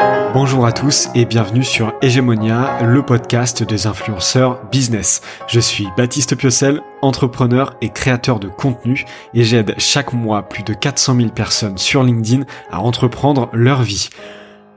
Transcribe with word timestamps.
Bonjour 0.00 0.66
à 0.66 0.72
tous 0.72 1.08
et 1.14 1.24
bienvenue 1.24 1.64
sur 1.64 1.94
Hegemonia, 2.02 2.82
le 2.84 3.02
podcast 3.02 3.62
des 3.62 3.86
influenceurs 3.86 4.64
business. 4.70 5.22
Je 5.48 5.58
suis 5.58 5.88
Baptiste 5.96 6.36
Piocel, 6.36 6.80
entrepreneur 7.02 7.76
et 7.80 7.88
créateur 7.88 8.38
de 8.38 8.48
contenu 8.48 9.04
et 9.34 9.42
j'aide 9.42 9.74
chaque 9.78 10.12
mois 10.12 10.42
plus 10.42 10.62
de 10.62 10.74
400 10.74 11.16
000 11.16 11.28
personnes 11.30 11.78
sur 11.78 12.02
LinkedIn 12.02 12.44
à 12.70 12.80
entreprendre 12.80 13.48
leur 13.52 13.82
vie. 13.82 14.10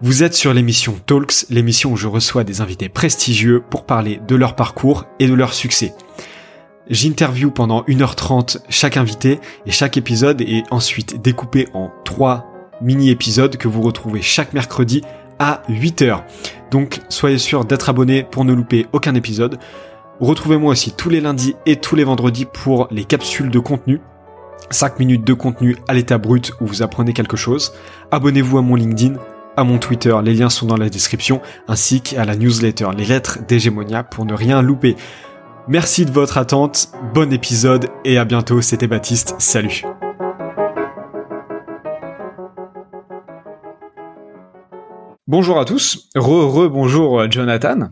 Vous 0.01 0.23
êtes 0.23 0.33
sur 0.33 0.53
l'émission 0.53 0.95
Talks, 1.05 1.45
l'émission 1.49 1.91
où 1.91 1.97
je 1.97 2.07
reçois 2.07 2.43
des 2.43 2.61
invités 2.61 2.89
prestigieux 2.89 3.61
pour 3.61 3.85
parler 3.85 4.19
de 4.27 4.35
leur 4.35 4.55
parcours 4.55 5.05
et 5.19 5.27
de 5.27 5.33
leur 5.33 5.53
succès. 5.53 5.93
J'interview 6.89 7.51
pendant 7.51 7.83
1h30 7.83 8.57
chaque 8.69 8.97
invité 8.97 9.39
et 9.65 9.71
chaque 9.71 9.97
épisode 9.97 10.41
est 10.41 10.63
ensuite 10.71 11.21
découpé 11.21 11.67
en 11.73 11.91
trois 12.03 12.47
mini-épisodes 12.81 13.57
que 13.57 13.67
vous 13.67 13.81
retrouvez 13.81 14.21
chaque 14.21 14.53
mercredi 14.53 15.03
à 15.41 15.63
8h. 15.69 16.21
Donc 16.69 17.01
soyez 17.09 17.39
sûr 17.39 17.65
d'être 17.65 17.89
abonné 17.89 18.23
pour 18.23 18.45
ne 18.45 18.53
louper 18.53 18.85
aucun 18.93 19.15
épisode. 19.15 19.57
Retrouvez-moi 20.19 20.71
aussi 20.71 20.93
tous 20.93 21.09
les 21.09 21.19
lundis 21.19 21.55
et 21.65 21.77
tous 21.77 21.95
les 21.95 22.03
vendredis 22.03 22.45
pour 22.45 22.87
les 22.91 23.05
capsules 23.05 23.49
de 23.49 23.59
contenu. 23.59 23.99
5 24.69 24.99
minutes 24.99 25.25
de 25.25 25.33
contenu 25.33 25.77
à 25.87 25.95
l'état 25.95 26.19
brut 26.19 26.53
où 26.61 26.67
vous 26.67 26.83
apprenez 26.83 27.13
quelque 27.13 27.37
chose. 27.37 27.73
Abonnez-vous 28.11 28.59
à 28.59 28.61
mon 28.61 28.75
LinkedIn, 28.75 29.15
à 29.57 29.63
mon 29.63 29.79
Twitter, 29.79 30.15
les 30.23 30.35
liens 30.35 30.49
sont 30.49 30.67
dans 30.67 30.77
la 30.77 30.89
description, 30.89 31.41
ainsi 31.67 32.01
qu'à 32.01 32.23
la 32.23 32.35
newsletter 32.35 32.89
Les 32.95 33.05
Lettres 33.05 33.39
d'Hégémonia 33.47 34.03
pour 34.03 34.25
ne 34.25 34.33
rien 34.33 34.61
louper. 34.61 34.95
Merci 35.67 36.05
de 36.05 36.11
votre 36.11 36.37
attente, 36.37 36.89
bon 37.15 37.33
épisode 37.33 37.89
et 38.05 38.19
à 38.19 38.25
bientôt, 38.25 38.61
c'était 38.61 38.87
Baptiste, 38.87 39.35
salut 39.39 39.83
Bonjour 45.31 45.61
à 45.61 45.63
tous, 45.63 46.09
re-re 46.13 46.69
bonjour 46.69 47.31
Jonathan. 47.31 47.91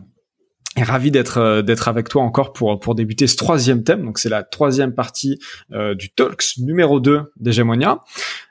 Ravi 0.76 1.10
d'être 1.10 1.38
euh, 1.38 1.62
d'être 1.62 1.88
avec 1.88 2.10
toi 2.10 2.22
encore 2.22 2.52
pour 2.52 2.78
pour 2.78 2.94
débuter 2.94 3.26
ce 3.26 3.36
troisième 3.36 3.82
thème. 3.82 4.04
Donc 4.04 4.18
c'est 4.18 4.28
la 4.28 4.42
troisième 4.42 4.94
partie 4.94 5.38
euh, 5.72 5.94
du 5.94 6.10
Talks 6.10 6.58
numéro 6.58 7.00
2 7.00 7.32
d'Hegemonia. 7.36 8.00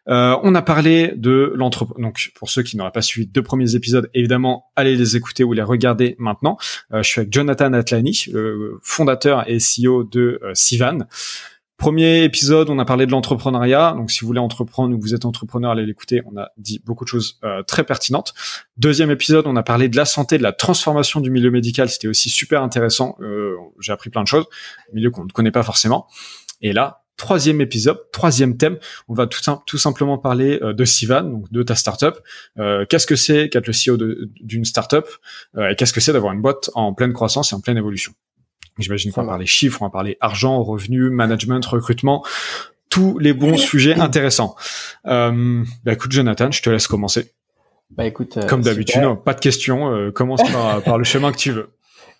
Euh, 0.08 0.36
on 0.42 0.56
a 0.56 0.64
parlé 0.64 1.14
de 1.16 1.54
l'entreprise. 1.56 2.02
Donc 2.04 2.32
pour 2.34 2.50
ceux 2.50 2.64
qui 2.64 2.78
n'auraient 2.78 2.92
pas 2.92 3.04
suivi 3.04 3.28
deux 3.28 3.44
premiers 3.44 3.76
épisodes, 3.76 4.10
évidemment, 4.16 4.72
allez 4.76 4.95
les 4.95 5.16
écouter 5.16 5.44
ou 5.44 5.54
les 5.54 5.62
regarder 5.62 6.16
maintenant. 6.17 6.58
je 6.92 7.04
suis 7.04 7.20
avec 7.20 7.32
Jonathan 7.32 7.72
Atlani, 7.73 8.26
fondateur 8.82 9.48
et 9.48 9.60
CEO 9.60 10.04
de 10.04 10.42
Sivan. 10.56 11.06
Premier 11.80 12.25
épisode, 12.25 12.69
on 12.69 12.77
a 12.77 12.83
parlé 12.83 13.05
de 13.05 13.11
l'entrepreneuriat. 13.11 13.94
Donc, 13.95 14.11
si 14.11 14.19
vous 14.19 14.27
voulez 14.27 14.41
entreprendre 14.41 14.94
ou 14.94 14.99
vous 14.99 15.16
êtes 15.16 15.23
entrepreneur, 15.23 15.72
allez 15.72 15.86
l'écouter. 15.86 16.21
On 16.25 16.38
a 16.38 16.49
dit 16.58 16.81
beaucoup 16.86 17.05
de 17.05 17.09
choses 17.09 17.39
euh, 17.45 17.63
très 17.63 17.86
pertinentes. 17.86 18.33
Deuxième 18.75 19.09
épisode, 19.11 19.47
on 19.47 19.55
a 19.55 19.63
parlé 19.63 19.88
de 19.88 19.95
la 19.95 20.03
santé, 20.03 20.38
de 20.38 20.44
la 20.44 20.52
transformation 20.52 21.21
du 21.21 21.31
milieu 21.31 21.52
médical. 21.52 21.89
C'était 21.89 22.09
aussi 22.09 22.30
super 22.30 22.63
intéressant. 22.63 23.16
Euh, 23.21 23.55
J'ai 23.80 23.94
appris 23.94 24.09
plein 24.09 24.23
de 24.23 24.27
choses, 24.27 24.44
milieu 24.91 25.09
qu'on 25.09 25.23
ne 25.23 25.30
connaît 25.30 25.52
pas 25.52 25.63
forcément. 25.63 26.08
Et 26.61 26.73
là, 26.73 27.03
troisième 27.16 27.61
épisode, 27.61 27.97
troisième 28.11 28.58
thème, 28.58 28.77
on 29.08 29.14
va 29.14 29.25
tout, 29.27 29.77
simplement 29.77 30.17
parler 30.17 30.59
euh, 30.61 30.73
de 30.73 30.83
Sivan, 30.83 31.23
donc 31.23 31.49
de 31.49 31.64
ta 31.64 31.75
startup. 31.75 32.16
Qu'est-ce 32.89 33.08
que 33.08 33.16
c'est 33.16 33.47
qu'être 33.47 33.67
le 33.67 33.73
CEO 33.73 33.95
d'une 34.41 34.66
startup? 34.66 35.05
Et 35.58 35.75
qu'est-ce 35.77 35.93
que 35.93 36.02
c'est 36.02 36.11
d'avoir 36.11 36.33
une 36.33 36.41
boîte 36.41 36.71
en 36.73 36.93
pleine 36.93 37.14
croissance 37.14 37.53
et 37.53 37.55
en 37.55 37.61
pleine 37.61 37.77
évolution? 37.77 38.11
J'imagine 38.80 39.11
qu'on 39.11 39.22
va 39.22 39.27
parler 39.27 39.45
chiffres, 39.45 39.81
on 39.81 39.85
va 39.85 39.91
parler 39.91 40.17
argent, 40.22 40.63
revenus, 40.63 41.11
management, 41.11 41.66
recrutement, 41.66 42.23
tous 42.89 43.19
les 43.19 43.33
bons 43.33 43.58
sujets 43.58 43.95
intéressants. 43.99 44.55
Euh, 45.05 45.63
bah 45.86 45.94
écoute 45.94 46.11
Jonathan, 46.11 46.52
je 46.52 46.61
te 46.61 46.69
laisse 46.69 46.88
commencer. 46.88 47.31
Bah 47.91 48.05
écoute, 48.05 48.38
euh, 48.38 48.45
comme 48.45 48.61
d'habitude, 48.61 49.02
pas 49.25 49.33
de 49.33 49.39
questions, 49.39 49.91
euh, 49.91 50.11
commence 50.11 50.41
par, 50.52 50.81
par, 50.83 50.97
le 50.97 51.04
chemin 51.04 51.31
que 51.31 51.37
tu 51.37 51.52
veux. 51.52 51.70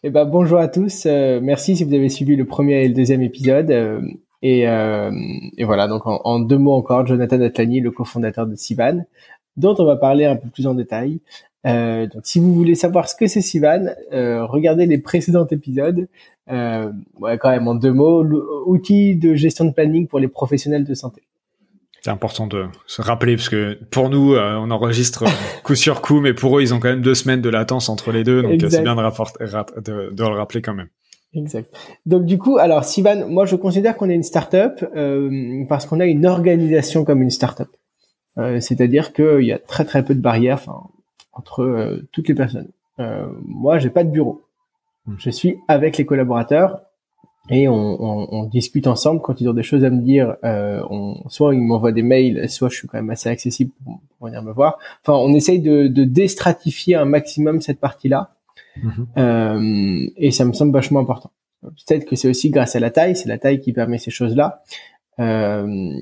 Eh 0.04 0.10
ben 0.10 0.26
bonjour 0.26 0.60
à 0.60 0.68
tous, 0.68 1.04
euh, 1.06 1.40
merci 1.42 1.76
si 1.76 1.84
vous 1.84 1.94
avez 1.94 2.10
suivi 2.10 2.36
le 2.36 2.46
premier 2.46 2.84
et 2.84 2.88
le 2.88 2.94
deuxième 2.94 3.22
épisode. 3.22 3.72
Et, 4.42 4.62
et, 4.62 5.64
voilà, 5.66 5.88
donc 5.88 6.08
en, 6.08 6.22
en, 6.24 6.40
deux 6.40 6.58
mots 6.58 6.74
encore, 6.74 7.06
Jonathan 7.06 7.42
Atlani, 7.42 7.82
le 7.82 7.92
cofondateur 7.92 8.48
de 8.48 8.56
Sivan, 8.56 9.06
dont 9.58 9.76
on 9.78 9.86
va 9.86 9.98
parler 9.98 10.26
un 10.26 10.38
peu 10.38 10.48
plus 10.50 10.66
en 10.66 10.74
détail. 10.74 11.20
Euh, 11.66 12.08
donc, 12.08 12.22
si 12.26 12.40
vous 12.40 12.54
voulez 12.54 12.76
savoir 12.76 13.10
ce 13.10 13.16
que 13.16 13.28
c'est 13.28 13.42
Sivan, 13.42 13.88
euh, 14.14 14.46
regardez 14.46 14.86
les 14.86 14.98
précédents 14.98 15.48
épisodes. 15.48 16.08
Euh, 16.50 16.92
ouais, 17.20 17.38
quand 17.38 17.50
même, 17.50 17.68
en 17.68 17.76
deux 17.76 17.94
mots, 17.94 18.24
outil 18.66 19.16
de 19.16 19.36
gestion 19.36 19.66
de 19.66 19.72
planning 19.72 20.08
pour 20.08 20.20
les 20.20 20.28
professionnels 20.28 20.84
de 20.84 20.94
santé. 20.94 21.24
C'est 22.02 22.12
important 22.12 22.48
de 22.48 22.66
se 22.88 23.02
rappeler 23.02 23.36
parce 23.36 23.50
que 23.50 23.78
pour 23.92 24.10
nous, 24.10 24.34
euh, 24.34 24.56
on 24.56 24.72
enregistre 24.72 25.26
coup 25.64 25.76
sur 25.76 26.02
coup, 26.02 26.22
mais 26.22 26.34
pour 26.34 26.58
eux, 26.58 26.62
ils 26.62 26.74
ont 26.74 26.80
quand 26.80 26.88
même 26.88 27.02
deux 27.02 27.14
semaines 27.14 27.42
de 27.42 27.50
latence 27.50 27.90
entre 27.90 28.12
les 28.12 28.24
deux, 28.24 28.42
donc 28.42 28.54
c'est 28.70 28.82
bien 28.82 28.96
de, 28.96 29.82
de, 29.82 30.10
de, 30.12 30.24
le 30.24 30.30
rappeler 30.30 30.62
quand 30.62 30.74
même. 30.74 30.88
Exact. 31.34 31.76
Donc 32.06 32.26
du 32.26 32.38
coup, 32.38 32.58
alors 32.58 32.86
Sivan, 32.86 33.28
moi 33.28 33.46
je 33.46 33.56
considère 33.56 33.96
qu'on 33.96 34.10
est 34.10 34.16
une 34.16 34.24
startup 34.24 34.84
euh, 34.96 35.66
parce 35.68 35.86
qu'on 35.86 36.00
a 36.00 36.06
une 36.06 36.26
organisation 36.26 37.04
comme 37.04 37.22
une 37.22 37.30
startup. 37.30 37.68
Euh, 38.38 38.60
C'est-à-dire 38.60 39.14
qu'il 39.14 39.44
y 39.44 39.52
a 39.52 39.60
très 39.60 39.86
très 39.86 40.04
peu 40.04 40.16
de 40.16 40.22
barrières 40.22 40.64
entre 41.34 41.64
euh, 41.64 42.08
toutes 42.12 42.28
les 42.28 42.36
personnes. 42.36 42.70
Euh, 43.00 43.28
moi, 43.44 43.78
j'ai 43.78 43.90
pas 43.90 44.04
de 44.04 44.10
bureau. 44.10 44.44
Je 45.18 45.30
suis 45.30 45.58
avec 45.68 45.98
les 45.98 46.06
collaborateurs 46.06 46.82
et 47.50 47.68
on, 47.68 47.74
on, 47.74 48.28
on, 48.32 48.44
discute 48.44 48.86
ensemble 48.86 49.22
quand 49.22 49.42
ils 49.42 49.50
ont 49.50 49.54
des 49.54 49.64
choses 49.64 49.84
à 49.84 49.90
me 49.90 50.02
dire. 50.02 50.36
Euh, 50.44 50.84
on, 50.90 51.28
soit 51.30 51.56
ils 51.56 51.62
m'envoient 51.62 51.92
des 51.92 52.04
mails, 52.04 52.48
soit 52.50 52.70
je 52.70 52.76
suis 52.76 52.88
quand 52.88 52.98
même 52.98 53.10
assez 53.10 53.30
accessible 53.30 53.72
pour, 53.84 54.28
venir 54.28 54.44
me 54.44 54.52
voir. 54.52 54.78
Enfin, 55.02 55.18
on 55.18 55.34
essaye 55.34 55.60
de, 55.60 55.88
de 55.88 56.04
déstratifier 56.04 56.96
un 56.96 57.06
maximum 57.06 57.62
cette 57.62 57.80
partie-là, 57.80 58.32
mhm. 58.84 59.08
euh, 59.18 60.10
et 60.18 60.32
ça 60.32 60.46
me 60.46 60.54
semble 60.54 60.74
vachement 60.74 61.00
important. 61.00 61.32
Peut-être 61.62 62.06
que 62.06 62.16
c'est 62.16 62.30
aussi 62.30 62.50
grâce 62.52 62.76
à 62.76 62.80
la 62.80 62.92
taille, 62.92 63.16
c'est 63.16 63.30
la 63.30 63.38
taille 63.38 63.60
qui 63.60 63.74
permet 63.74 63.98
ces 63.98 64.12
choses-là, 64.12 64.62
euh, 65.20 65.94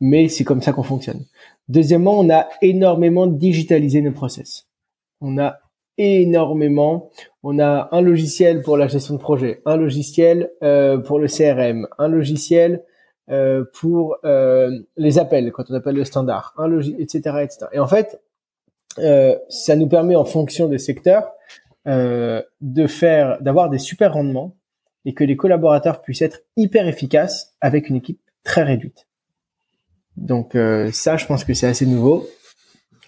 mais 0.00 0.28
c'est 0.28 0.44
comme 0.44 0.60
ça 0.60 0.72
qu'on 0.72 0.82
fonctionne. 0.82 1.24
Deuxièmement, 1.68 2.18
on 2.18 2.28
a 2.30 2.48
énormément 2.62 3.26
digitalisé 3.26 4.02
nos 4.02 4.12
process. 4.12 4.66
On 5.20 5.38
a 5.38 5.60
énormément. 5.98 7.10
On 7.42 7.58
a 7.58 7.88
un 7.92 8.00
logiciel 8.00 8.62
pour 8.62 8.76
la 8.76 8.88
gestion 8.88 9.14
de 9.14 9.20
projet, 9.20 9.62
un 9.66 9.76
logiciel 9.76 10.50
euh, 10.62 10.98
pour 10.98 11.18
le 11.18 11.28
CRM, 11.28 11.86
un 11.98 12.08
logiciel 12.08 12.82
euh, 13.30 13.64
pour 13.72 14.16
euh, 14.24 14.70
les 14.96 15.18
appels 15.18 15.50
quand 15.52 15.70
on 15.70 15.74
appelle 15.74 15.96
le 15.96 16.04
standard, 16.04 16.54
un 16.58 16.68
logiciel, 16.68 17.00
etc., 17.00 17.18
etc. 17.42 17.66
Et 17.72 17.78
en 17.78 17.86
fait, 17.86 18.20
euh, 18.98 19.36
ça 19.48 19.76
nous 19.76 19.88
permet 19.88 20.16
en 20.16 20.24
fonction 20.24 20.68
des 20.68 20.78
secteurs 20.78 21.32
euh, 21.86 22.42
de 22.60 22.86
faire, 22.86 23.40
d'avoir 23.42 23.70
des 23.70 23.78
super 23.78 24.14
rendements 24.14 24.56
et 25.04 25.14
que 25.14 25.24
les 25.24 25.36
collaborateurs 25.36 26.00
puissent 26.00 26.22
être 26.22 26.40
hyper 26.56 26.88
efficaces 26.88 27.54
avec 27.60 27.88
une 27.88 27.96
équipe 27.96 28.20
très 28.42 28.62
réduite. 28.62 29.06
Donc 30.16 30.54
euh, 30.54 30.90
ça, 30.92 31.16
je 31.16 31.26
pense 31.26 31.44
que 31.44 31.54
c'est 31.54 31.66
assez 31.66 31.86
nouveau. 31.86 32.26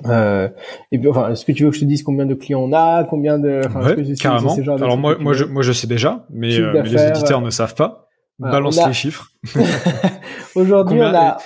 Euh, 0.05 0.49
et 0.93 0.99
puis, 0.99 1.09
enfin, 1.09 1.31
est-ce 1.31 1.45
que 1.45 1.53
tu 1.53 1.65
veux 1.65 1.71
que 1.71 1.77
je 1.77 1.81
te 1.81 1.87
dise 1.87 2.03
combien 2.03 2.27
de 2.27 2.34
clients 2.34 2.61
on 2.61 2.73
a, 2.73 3.05
combien 3.05 3.39
de, 3.39 3.62
enfin, 3.67 3.83
ouais, 3.83 4.15
carrément. 4.21 4.55
Alors 4.77 4.99
moi, 4.99 5.17
moi, 5.19 5.33
je, 5.33 5.45
moi, 5.45 5.62
je 5.62 5.73
sais 5.73 5.87
déjà, 5.87 6.27
mais, 6.31 6.59
euh, 6.59 6.73
mais 6.75 6.89
les 6.89 7.07
auditeurs 7.11 7.41
ne 7.41 7.51
savent 7.51 7.75
pas. 7.75 8.07
Balance 8.39 8.87
les 8.87 8.93
chiffres. 8.93 9.31
Aujourd'hui, 10.55 10.99
on 11.01 11.05
a. 11.05 11.39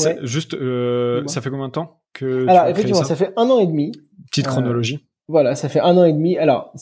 Ouais. 0.00 0.18
Juste, 0.22 0.54
euh, 0.54 1.22
ça 1.26 1.40
fait 1.40 1.50
combien 1.50 1.68
de 1.68 1.72
temps 1.72 2.00
que 2.12 2.48
Alors 2.48 2.66
effectivement, 2.66 3.02
ça, 3.02 3.04
ça 3.04 3.16
fait 3.16 3.32
un 3.36 3.48
an 3.50 3.58
et 3.60 3.66
demi. 3.66 3.92
Petite 4.30 4.46
euh, 4.46 4.50
chronologie. 4.50 5.06
voilà, 5.28 5.54
ça 5.54 5.68
fait 5.68 5.80
un 5.80 5.96
an 5.96 6.04
et 6.04 6.12
demi. 6.12 6.38
Alors, 6.38 6.72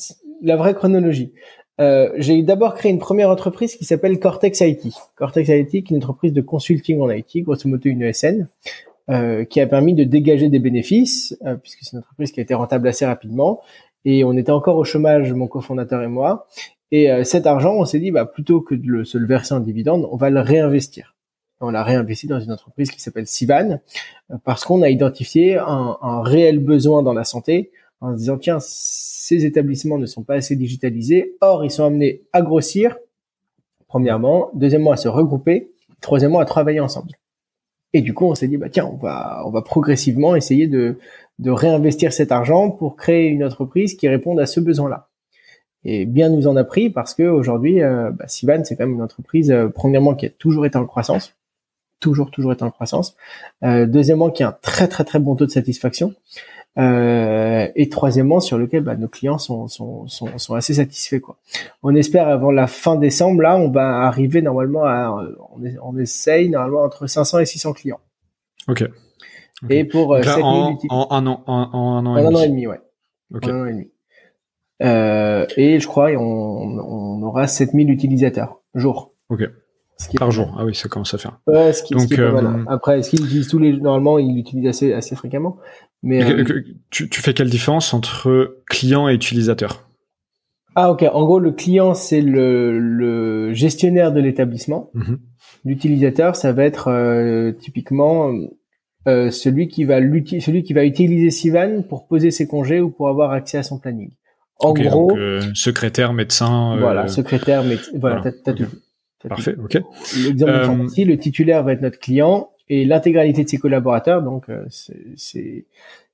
la 0.42 0.56
vraie 0.56 0.74
chronologie. 0.74 1.32
Euh, 1.78 2.10
j'ai 2.16 2.42
d'abord 2.42 2.74
créé 2.74 2.90
une 2.90 2.98
première 2.98 3.28
entreprise 3.28 3.76
qui 3.76 3.84
s'appelle 3.84 4.18
Cortex 4.18 4.60
IT. 4.60 4.94
Cortex 5.14 5.48
IT, 5.48 5.68
qui 5.68 5.76
est 5.76 5.90
une 5.90 5.98
entreprise 5.98 6.32
de 6.32 6.40
consulting 6.40 7.00
en 7.00 7.10
IT, 7.10 7.42
grosso 7.42 7.68
modo 7.68 7.90
une 7.90 8.02
ESN. 8.02 8.48
Euh, 9.08 9.44
qui 9.44 9.60
a 9.60 9.68
permis 9.68 9.94
de 9.94 10.02
dégager 10.02 10.48
des 10.48 10.58
bénéfices, 10.58 11.38
euh, 11.46 11.54
puisque 11.54 11.78
c'est 11.82 11.92
une 11.92 12.00
entreprise 12.00 12.32
qui 12.32 12.40
a 12.40 12.42
été 12.42 12.54
rentable 12.54 12.88
assez 12.88 13.06
rapidement. 13.06 13.60
Et 14.04 14.24
on 14.24 14.32
était 14.32 14.50
encore 14.50 14.76
au 14.78 14.82
chômage, 14.84 15.32
mon 15.32 15.46
cofondateur 15.46 16.02
et 16.02 16.08
moi. 16.08 16.48
Et 16.90 17.12
euh, 17.12 17.22
cet 17.22 17.46
argent, 17.46 17.74
on 17.76 17.84
s'est 17.84 18.00
dit, 18.00 18.10
bah, 18.10 18.26
plutôt 18.26 18.60
que 18.60 18.74
de 18.74 18.88
le, 18.88 19.04
se 19.04 19.16
le 19.16 19.24
verser 19.24 19.54
en 19.54 19.60
dividende, 19.60 20.08
on 20.10 20.16
va 20.16 20.28
le 20.28 20.40
réinvestir. 20.40 21.14
On 21.60 21.70
l'a 21.70 21.84
réinvesti 21.84 22.26
dans 22.26 22.40
une 22.40 22.50
entreprise 22.50 22.90
qui 22.90 23.00
s'appelle 23.00 23.28
Sivan, 23.28 23.78
parce 24.42 24.64
qu'on 24.64 24.82
a 24.82 24.90
identifié 24.90 25.56
un, 25.56 25.96
un, 26.02 26.22
réel 26.22 26.58
besoin 26.58 27.04
dans 27.04 27.14
la 27.14 27.24
santé, 27.24 27.70
en 28.00 28.12
se 28.12 28.18
disant, 28.18 28.38
tiens, 28.38 28.58
ces 28.60 29.44
établissements 29.44 29.98
ne 29.98 30.06
sont 30.06 30.24
pas 30.24 30.34
assez 30.34 30.56
digitalisés, 30.56 31.36
or 31.40 31.64
ils 31.64 31.70
sont 31.70 31.84
amenés 31.84 32.22
à 32.32 32.42
grossir, 32.42 32.96
premièrement, 33.86 34.50
deuxièmement 34.52 34.90
à 34.90 34.96
se 34.96 35.08
regrouper, 35.08 35.70
troisièmement 36.00 36.40
à 36.40 36.44
travailler 36.44 36.80
ensemble. 36.80 37.12
Et 37.96 38.02
du 38.02 38.12
coup, 38.12 38.26
on 38.26 38.34
s'est 38.34 38.46
dit, 38.46 38.58
bah 38.58 38.68
tiens, 38.68 38.90
on 38.92 38.96
va, 38.96 39.42
on 39.46 39.50
va 39.50 39.62
progressivement 39.62 40.36
essayer 40.36 40.66
de, 40.66 40.98
de 41.38 41.50
réinvestir 41.50 42.12
cet 42.12 42.30
argent 42.30 42.70
pour 42.70 42.94
créer 42.94 43.28
une 43.28 43.42
entreprise 43.42 43.94
qui 43.94 44.06
réponde 44.06 44.38
à 44.38 44.44
ce 44.44 44.60
besoin-là. 44.60 45.08
Et 45.82 46.04
bien 46.04 46.28
nous 46.28 46.46
en 46.46 46.56
a 46.56 46.64
pris 46.64 46.90
parce 46.90 47.14
que 47.14 47.22
aujourd'hui, 47.22 47.82
euh, 47.82 48.10
bah, 48.10 48.28
Sivan, 48.28 48.64
c'est 48.64 48.76
quand 48.76 48.84
même 48.84 48.96
une 48.96 49.02
entreprise, 49.02 49.50
euh, 49.50 49.68
premièrement, 49.68 50.14
qui 50.14 50.26
a 50.26 50.28
toujours 50.28 50.66
été 50.66 50.76
en 50.76 50.84
croissance. 50.84 51.35
Toujours, 52.00 52.30
toujours 52.30 52.52
être 52.52 52.62
en 52.62 52.70
croissance. 52.70 53.16
Euh, 53.62 53.86
deuxièmement, 53.86 54.30
qui 54.30 54.42
a 54.42 54.48
un 54.48 54.56
très, 54.62 54.88
très, 54.88 55.04
très 55.04 55.18
bon 55.18 55.36
taux 55.36 55.46
de 55.46 55.50
satisfaction. 55.50 56.14
Euh, 56.78 57.68
et 57.74 57.88
troisièmement, 57.88 58.40
sur 58.40 58.58
lequel 58.58 58.82
bah, 58.82 58.96
nos 58.96 59.08
clients 59.08 59.38
sont, 59.38 59.66
sont, 59.66 60.06
sont, 60.08 60.36
sont, 60.36 60.54
assez 60.54 60.74
satisfaits. 60.74 61.20
Quoi. 61.20 61.38
On 61.82 61.94
espère 61.94 62.28
avant 62.28 62.50
la 62.50 62.66
fin 62.66 62.96
décembre, 62.96 63.40
là, 63.40 63.56
on 63.56 63.70
va 63.70 64.02
arriver 64.02 64.42
normalement 64.42 64.84
à, 64.84 65.10
on, 65.56 65.62
on 65.82 65.98
essaye 65.98 66.50
normalement 66.50 66.82
entre 66.82 67.06
500 67.06 67.38
et 67.38 67.46
600 67.46 67.72
clients. 67.72 68.00
Ok. 68.68 68.84
Et 69.70 69.84
pour 69.84 70.14
euh, 70.14 70.20
là, 70.20 70.38
en, 70.38 70.78
en, 70.90 71.08
un 71.10 71.26
an, 71.26 71.42
en, 71.46 71.52
en 71.72 71.96
un 71.96 72.06
an, 72.06 72.14
un 72.14 72.18
et 72.18 72.26
an 72.26 72.30
demi. 72.30 72.42
et 72.42 72.48
demi, 72.48 72.66
ouais. 72.66 72.80
Un 73.32 73.60
an 73.62 73.66
et 73.66 73.72
demi. 73.72 73.90
Euh, 74.82 75.46
et 75.56 75.80
je 75.80 75.86
crois 75.86 76.10
on, 76.10 76.20
on 76.20 77.22
aura 77.22 77.46
7000 77.46 77.90
utilisateurs 77.90 78.60
jour. 78.74 79.14
Ok. 79.30 79.48
Ce 79.98 80.08
qui 80.08 80.16
est 80.16 80.18
Par 80.18 80.30
jour. 80.30 80.54
Ah 80.58 80.64
oui, 80.64 80.74
ça 80.74 80.88
commence 80.88 81.14
à 81.14 81.18
faire. 81.18 81.38
Ouais, 81.46 81.72
ce 81.72 81.82
qui, 81.82 81.94
ce 81.94 81.98
Donc, 81.98 82.08
qui 82.08 82.14
est 82.14 82.18
pas 82.18 82.32
mal. 82.32 82.46
euh, 82.46 82.64
Après, 82.68 82.98
est-ce 82.98 83.10
qu'ils 83.10 83.22
l'utilisent 83.22 83.48
tous 83.48 83.58
les 83.58 83.72
normalement 83.72 84.18
ils 84.18 84.34
l'utilisent 84.34 84.68
assez 84.68 84.92
assez 84.92 85.16
fréquemment. 85.16 85.56
Mais 86.02 86.22
euh, 86.22 86.44
tu, 86.90 87.08
tu 87.08 87.20
fais 87.22 87.32
quelle 87.32 87.48
différence 87.48 87.94
entre 87.94 88.58
client 88.68 89.08
et 89.08 89.14
utilisateur? 89.14 89.88
Ah 90.74 90.90
ok. 90.92 91.04
En 91.10 91.24
gros, 91.24 91.38
le 91.38 91.52
client 91.52 91.94
c'est 91.94 92.20
le, 92.20 92.78
le 92.78 93.54
gestionnaire 93.54 94.12
de 94.12 94.20
l'établissement. 94.20 94.90
Mhm. 94.92 95.18
L'utilisateur, 95.64 96.36
ça 96.36 96.52
va 96.52 96.64
être 96.64 96.88
euh, 96.88 97.52
typiquement 97.52 98.30
euh, 99.08 99.30
celui 99.30 99.68
qui 99.68 99.84
va 99.84 99.96
celui 99.98 100.62
qui 100.62 100.74
va 100.74 100.84
utiliser 100.84 101.30
Sivan 101.30 101.82
pour 101.88 102.06
poser 102.06 102.30
ses 102.30 102.46
congés 102.46 102.80
ou 102.80 102.90
pour 102.90 103.08
avoir 103.08 103.30
accès 103.30 103.56
à 103.56 103.62
son 103.62 103.78
planning. 103.78 104.10
En 104.58 104.72
gros, 104.74 105.08
donc, 105.08 105.18
euh, 105.18 105.40
secrétaire, 105.54 106.12
médecin. 106.12 106.76
euh, 106.76 106.80
voilà, 106.80 107.08
secrétaire, 107.08 107.64
mais 107.64 107.76
voilà. 107.94 108.22
T'as 108.44 108.52
tout 108.52 108.66
Parfait. 109.28 109.54
Ok. 109.62 109.78
L'exemple 110.24 110.52
Euh, 110.52 111.04
le 111.04 111.16
titulaire 111.16 111.62
va 111.64 111.72
être 111.72 111.82
notre 111.82 111.98
client 111.98 112.50
et 112.68 112.84
l'intégralité 112.84 113.44
de 113.44 113.48
ses 113.48 113.58
collaborateurs, 113.58 114.22
donc 114.22 114.48
euh, 114.48 114.64
c'est- 115.16 115.64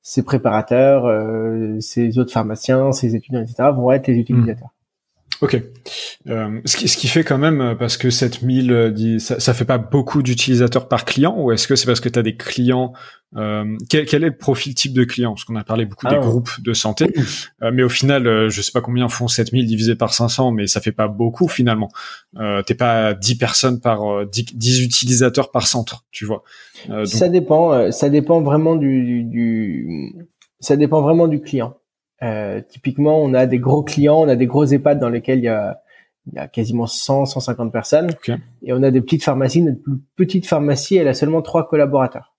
ses 0.04 0.22
préparateurs, 0.24 1.06
euh, 1.06 1.78
ses 1.80 2.18
autres 2.18 2.32
pharmaciens, 2.32 2.92
ses 2.92 3.14
étudiants, 3.14 3.40
etc., 3.40 3.70
vont 3.74 3.92
être 3.92 4.08
les 4.08 4.14
utilisateurs. 4.18 4.70
Ok. 5.40 5.60
Euh, 6.28 6.60
ce, 6.64 6.76
qui, 6.76 6.86
ce 6.86 6.96
qui 6.96 7.08
fait 7.08 7.24
quand 7.24 7.38
même, 7.38 7.60
euh, 7.60 7.74
parce 7.74 7.96
que 7.96 8.10
7000, 8.10 8.72
euh, 8.72 9.18
ça, 9.18 9.40
ça 9.40 9.54
fait 9.54 9.64
pas 9.64 9.78
beaucoup 9.78 10.22
d'utilisateurs 10.22 10.86
par 10.88 11.04
client, 11.04 11.34
ou 11.36 11.50
est-ce 11.50 11.66
que 11.66 11.74
c'est 11.74 11.86
parce 11.86 12.00
que 12.00 12.08
tu 12.08 12.18
as 12.18 12.22
des 12.22 12.36
clients 12.36 12.92
euh, 13.34 13.78
quel, 13.88 14.04
quel 14.04 14.24
est 14.24 14.28
le 14.28 14.36
profil 14.36 14.74
type 14.74 14.92
de 14.92 15.04
client? 15.04 15.32
Parce 15.32 15.44
qu'on 15.44 15.56
a 15.56 15.64
parlé 15.64 15.86
beaucoup 15.86 16.06
Ah 16.06 16.10
des 16.10 16.16
ouais. 16.16 16.22
groupes 16.22 16.50
de 16.60 16.74
santé, 16.74 17.06
euh, 17.62 17.70
mais 17.72 17.82
au 17.82 17.88
final, 17.88 18.26
euh, 18.26 18.50
je 18.50 18.60
sais 18.60 18.72
pas 18.72 18.82
combien 18.82 19.08
font 19.08 19.26
7000 19.26 19.66
divisé 19.66 19.94
par 19.96 20.12
500, 20.12 20.52
mais 20.52 20.66
ça 20.66 20.80
fait 20.82 20.92
pas 20.92 21.08
beaucoup 21.08 21.48
finalement. 21.48 21.88
Euh, 22.38 22.62
T'es 22.62 22.74
pas 22.74 23.06
à 23.08 23.14
10 23.14 23.36
personnes 23.36 23.80
par 23.80 24.04
euh, 24.12 24.26
10, 24.30 24.54
10 24.54 24.82
utilisateurs 24.82 25.50
par 25.50 25.66
centre, 25.66 26.04
tu 26.10 26.26
vois. 26.26 26.42
Euh, 26.90 26.98
donc, 27.04 27.06
Ça 27.08 27.28
dépend, 27.30 27.72
euh, 27.72 27.90
ça 27.90 28.10
dépend 28.10 28.42
vraiment 28.42 28.76
du, 28.76 29.02
du, 29.02 29.24
du- 29.24 30.14
ça 30.60 30.76
dépend 30.76 31.00
vraiment 31.00 31.26
du 31.26 31.40
client. 31.40 31.74
Euh, 32.22 32.60
typiquement, 32.68 33.20
on 33.20 33.34
a 33.34 33.46
des 33.46 33.58
gros 33.58 33.82
clients, 33.82 34.20
on 34.20 34.28
a 34.28 34.36
des 34.36 34.46
gros 34.46 34.64
EHPAD 34.64 34.98
dans 35.00 35.08
lesquels 35.08 35.38
il 35.40 35.44
y 35.44 35.48
a, 35.48 35.80
il 36.28 36.34
y 36.34 36.38
a 36.38 36.46
quasiment 36.46 36.86
100, 36.86 37.26
150 37.26 37.72
personnes, 37.72 38.10
Ok. 38.12 38.30
et 38.62 38.72
on 38.72 38.82
a 38.84 38.90
des 38.92 39.00
petites 39.00 39.24
pharmacies. 39.24 39.62
Notre 39.62 39.80
plus 39.82 39.98
petite 40.16 40.46
pharmacie, 40.46 40.96
elle 40.96 41.08
a 41.08 41.14
seulement 41.14 41.42
trois 41.42 41.66
collaborateurs. 41.66 42.32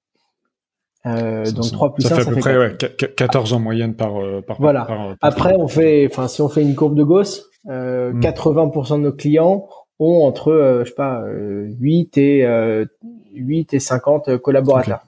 Euh, 1.05 1.43
donc 1.51 1.65
ça- 1.65 1.71
3 1.73 1.93
plus 1.93 2.03
ça 2.03 2.15
1, 2.15 2.17
fait 2.17 2.23
ça 2.23 2.29
à 2.29 2.29
peu 2.29 2.35
fait 2.35 2.39
près 2.41 2.57
ouais, 2.57 2.77
qu- 2.77 2.95
qu- 2.95 3.13
14 3.13 3.51
en 3.51 3.59
moyenne 3.59 3.93
par 3.93 4.21
euh, 4.21 4.41
par 4.41 4.61
Voilà. 4.61 4.85
par- 4.85 4.97
par- 4.97 5.17
Après, 5.21 5.55
on 5.57 5.67
fait, 5.67 6.07
enfin, 6.09 6.29
si 6.29 6.41
on 6.41 6.47
fait 6.47 6.61
une 6.61 6.75
courbe 6.75 6.95
de 6.95 7.03
Gauss, 7.03 7.49
euh, 7.69 8.13
Mm. 8.13 8.19
80% 8.21 8.97
de 8.99 9.03
nos 9.03 9.11
clients 9.11 9.67
ont 9.99 10.23
entre, 10.23 10.51
euh, 10.53 10.85
je 10.85 10.89
sais 10.89 10.95
pas, 10.95 11.21
euh, 11.23 11.67
8 11.81 12.17
et 12.17 12.45
euh, 12.45 12.85
8 13.33 13.73
et 13.73 13.79
50 13.79 14.37
collaborateurs. 14.37 15.01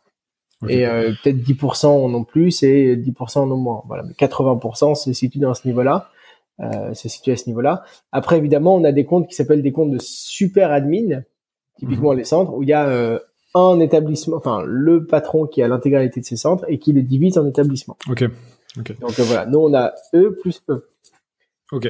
Et 0.70 0.86
euh, 0.88 1.12
peut-être 1.24 1.38
10% 1.38 1.88
en 1.88 2.14
ont 2.14 2.24
plus 2.24 2.64
et 2.64 2.96
10% 2.96 3.40
en 3.40 3.52
ont 3.52 3.58
moins. 3.58 3.82
Voilà, 3.88 4.04
mais 4.04 4.14
80% 4.14 4.96
se 4.96 5.14
situe 5.14 5.40
dans 5.40 5.54
ce 5.54 5.68
niveau-là. 5.68 6.10
Euh, 6.62 6.94
se 6.94 7.10
situe 7.10 7.32
à 7.32 7.36
ce 7.36 7.48
niveau-là. 7.48 7.84
Après, 8.14 8.38
évidemment, 8.38 8.76
on 8.76 8.86
a 8.86 8.94
des 8.94 9.04
comptes 9.04 9.28
qui 9.28 9.36
s'appellent 9.36 9.62
des 9.62 9.74
comptes 9.74 9.92
de 9.92 10.00
super 10.00 10.72
admin, 10.72 11.22
typiquement 11.78 12.14
Mhm. 12.14 12.18
les 12.20 12.24
centres, 12.24 12.54
où 12.54 12.64
il 12.64 12.70
y 12.70 12.74
a 12.74 12.88
euh, 12.88 13.20
un 13.54 13.82
établissement, 13.82 14.38
enfin 14.38 14.64
le 14.66 15.06
patron 15.06 15.48
qui 15.48 15.62
a 15.62 15.68
l'intégralité 15.68 16.22
de 16.22 16.26
ses 16.26 16.38
centres 16.38 16.64
et 16.70 16.80
qui 16.80 16.94
les 16.94 17.02
divise 17.02 17.38
en 17.38 17.46
établissements. 17.46 17.98
Ok. 18.10 18.24
Donc 18.78 18.90
euh, 18.90 19.24
voilà, 19.24 19.46
nous 19.46 19.60
on 19.60 19.74
a 19.74 19.94
eux 20.14 20.38
plus 20.42 20.62
eux. 20.70 20.88
Ok. 21.74 21.90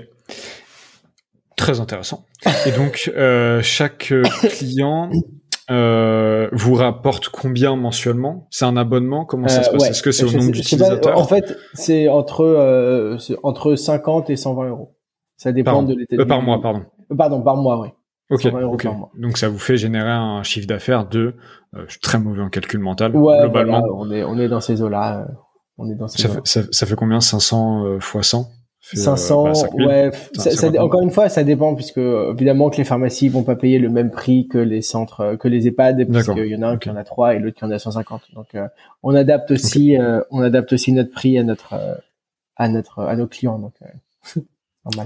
Très 1.56 1.80
intéressant. 1.80 2.26
Et 2.66 2.72
donc, 2.72 3.12
chaque 3.62 4.14
client 4.50 5.12
euh, 5.72 6.50
vous 6.52 6.76
rapporte 6.76 7.30
combien 7.30 7.76
mensuellement? 7.76 8.48
C'est 8.52 8.66
un 8.66 8.78
abonnement? 8.78 9.26
Comment 9.26 9.48
ça 9.48 9.64
se 9.64 9.70
Euh, 9.70 9.72
passe? 9.74 9.82
ouais. 9.84 9.90
Est-ce 9.90 10.04
que 10.04 10.12
c'est 10.12 10.24
au 10.26 10.32
nombre 10.32 10.52
d'utilisateurs? 10.52 11.18
En 11.18 11.26
fait, 11.26 11.58
c'est 11.74 12.08
entre 12.08 12.42
euh, 12.44 13.18
c'est 13.18 13.36
entre 13.44 13.76
50 13.76 14.30
et 14.30 14.36
120 14.36 14.70
euros. 14.70 14.96
Ça 15.38 15.52
dépend 15.52 15.84
de 15.84 15.94
l'état. 15.96 16.16
Euh, 16.18 16.26
Par 16.26 16.42
mois, 16.42 16.62
pardon. 16.62 16.84
Pardon, 17.18 17.42
par 17.42 17.58
mois, 17.58 17.80
oui. 17.82 17.90
Ok. 18.30 18.42
120 18.44 18.62
euros 18.62 18.74
ok. 18.76 18.84
par 18.84 18.94
mois. 18.96 19.12
Donc 19.20 19.38
ça 19.38 19.50
vous 19.50 19.60
fait 19.60 19.78
générer 19.78 20.10
un 20.12 20.44
chiffre 20.44 20.68
d'affaires 20.68 21.08
de. 21.08 21.36
euh, 21.76 21.84
je 21.88 21.92
suis 21.92 22.00
très 22.00 22.20
mauvais 22.20 22.42
en 22.42 22.50
calcul 22.50 22.80
mental. 22.80 23.16
Ouais, 23.16 23.40
globalement, 23.42 23.80
voilà, 23.82 23.94
on 23.94 24.12
est 24.12 24.24
on 24.24 24.38
est 24.40 24.48
dans 24.48 24.62
ces 24.62 24.82
eaux-là. 24.82 25.22
euh, 25.22 25.26
On 25.78 25.90
est 25.92 25.96
dans 25.96 26.08
ces 26.08 26.22
ça, 26.22 26.30
fait, 26.30 26.40
ça, 26.46 26.62
ça 26.72 26.86
fait 26.86 26.96
combien? 26.96 27.20
500 27.20 27.86
euh, 27.86 28.00
fois 28.00 28.24
100 28.24 28.48
fait, 28.88 28.98
euh, 28.98 29.02
500, 29.02 29.44
bah, 29.46 29.54
5000. 29.54 29.88
ouais. 29.88 30.12
Ça- 30.38 30.52
ça- 30.52 30.84
encore 30.84 31.02
une 31.02 31.12
fois, 31.12 31.30
ça 31.30 31.44
dépend 31.44 31.74
puisque 31.76 31.98
évidemment 31.98 32.70
que 32.70 32.78
les 32.78 32.84
pharmacies 32.84 33.30
vont 33.30 33.44
pas 33.44 33.56
payer 33.56 33.80
le 33.80 33.90
même 33.90 34.12
prix 34.12 34.48
que 34.48 34.58
les 34.58 34.82
centres, 34.82 35.22
euh, 35.22 35.38
que 35.38 35.48
les 35.48 35.68
EHPAD, 35.68 36.06
puisqu'il 36.10 36.48
y 36.48 36.56
en 36.56 36.62
a 36.62 36.68
un 36.68 36.78
qui 36.78 36.90
en 36.90 36.96
a 36.96 37.04
trois 37.04 37.36
et 37.36 37.40
l'autre 37.40 37.58
qui 37.58 37.66
en 37.66 37.72
a 37.72 37.80
150. 37.80 38.22
Donc, 38.34 38.48
euh, 38.56 38.68
on 39.04 39.16
adapte 39.16 39.52
aussi, 39.52 39.98
euh, 39.98 40.22
on 40.32 40.42
adapte 40.42 40.74
aussi 40.74 40.92
notre 40.92 41.12
prix 41.12 41.38
à 41.38 41.44
notre, 41.44 41.74
euh, 41.74 41.96
à 42.58 42.70
notre, 42.70 43.00
à 43.04 43.16
nos 43.16 43.28
clients. 43.28 43.60
Donc, 43.60 43.74
euh. 43.82 43.88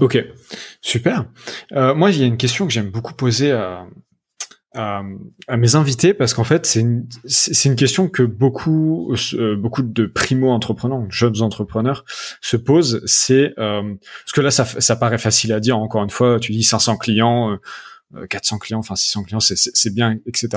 Ok, 0.02 0.22
super. 0.82 1.24
Euh, 1.72 1.94
moi, 1.94 2.10
il 2.10 2.18
y 2.20 2.22
a 2.22 2.26
une 2.26 2.36
question 2.36 2.66
que 2.66 2.72
j'aime 2.72 2.90
beaucoup 2.90 3.14
poser 3.14 3.50
à, 3.52 3.86
à, 4.74 5.02
à 5.48 5.56
mes 5.56 5.74
invités 5.74 6.14
parce 6.14 6.32
qu'en 6.34 6.44
fait, 6.44 6.64
c'est 6.66 6.80
une, 6.80 7.06
c'est 7.26 7.68
une 7.68 7.76
question 7.76 8.08
que 8.08 8.22
beaucoup, 8.22 9.14
euh, 9.34 9.56
beaucoup 9.56 9.82
de 9.82 10.06
primo-entrepreneurs, 10.06 11.02
jeunes 11.10 11.42
entrepreneurs 11.42 12.04
se 12.40 12.56
posent. 12.56 13.02
C'est 13.04 13.52
euh, 13.58 13.82
parce 14.24 14.32
que 14.32 14.40
là, 14.40 14.50
ça, 14.50 14.64
ça 14.64 14.96
paraît 14.96 15.18
facile 15.18 15.52
à 15.52 15.60
dire. 15.60 15.76
Encore 15.78 16.04
une 16.04 16.10
fois, 16.10 16.38
tu 16.40 16.52
dis 16.52 16.62
500 16.62 16.96
clients, 16.98 17.58
euh, 18.14 18.26
400 18.26 18.58
clients, 18.58 18.78
enfin 18.78 18.96
600 18.96 19.24
clients, 19.24 19.40
c'est- 19.40 19.56
c'est 19.56 19.70
c'est 19.74 19.94
bien, 19.94 20.18
etc. 20.26 20.48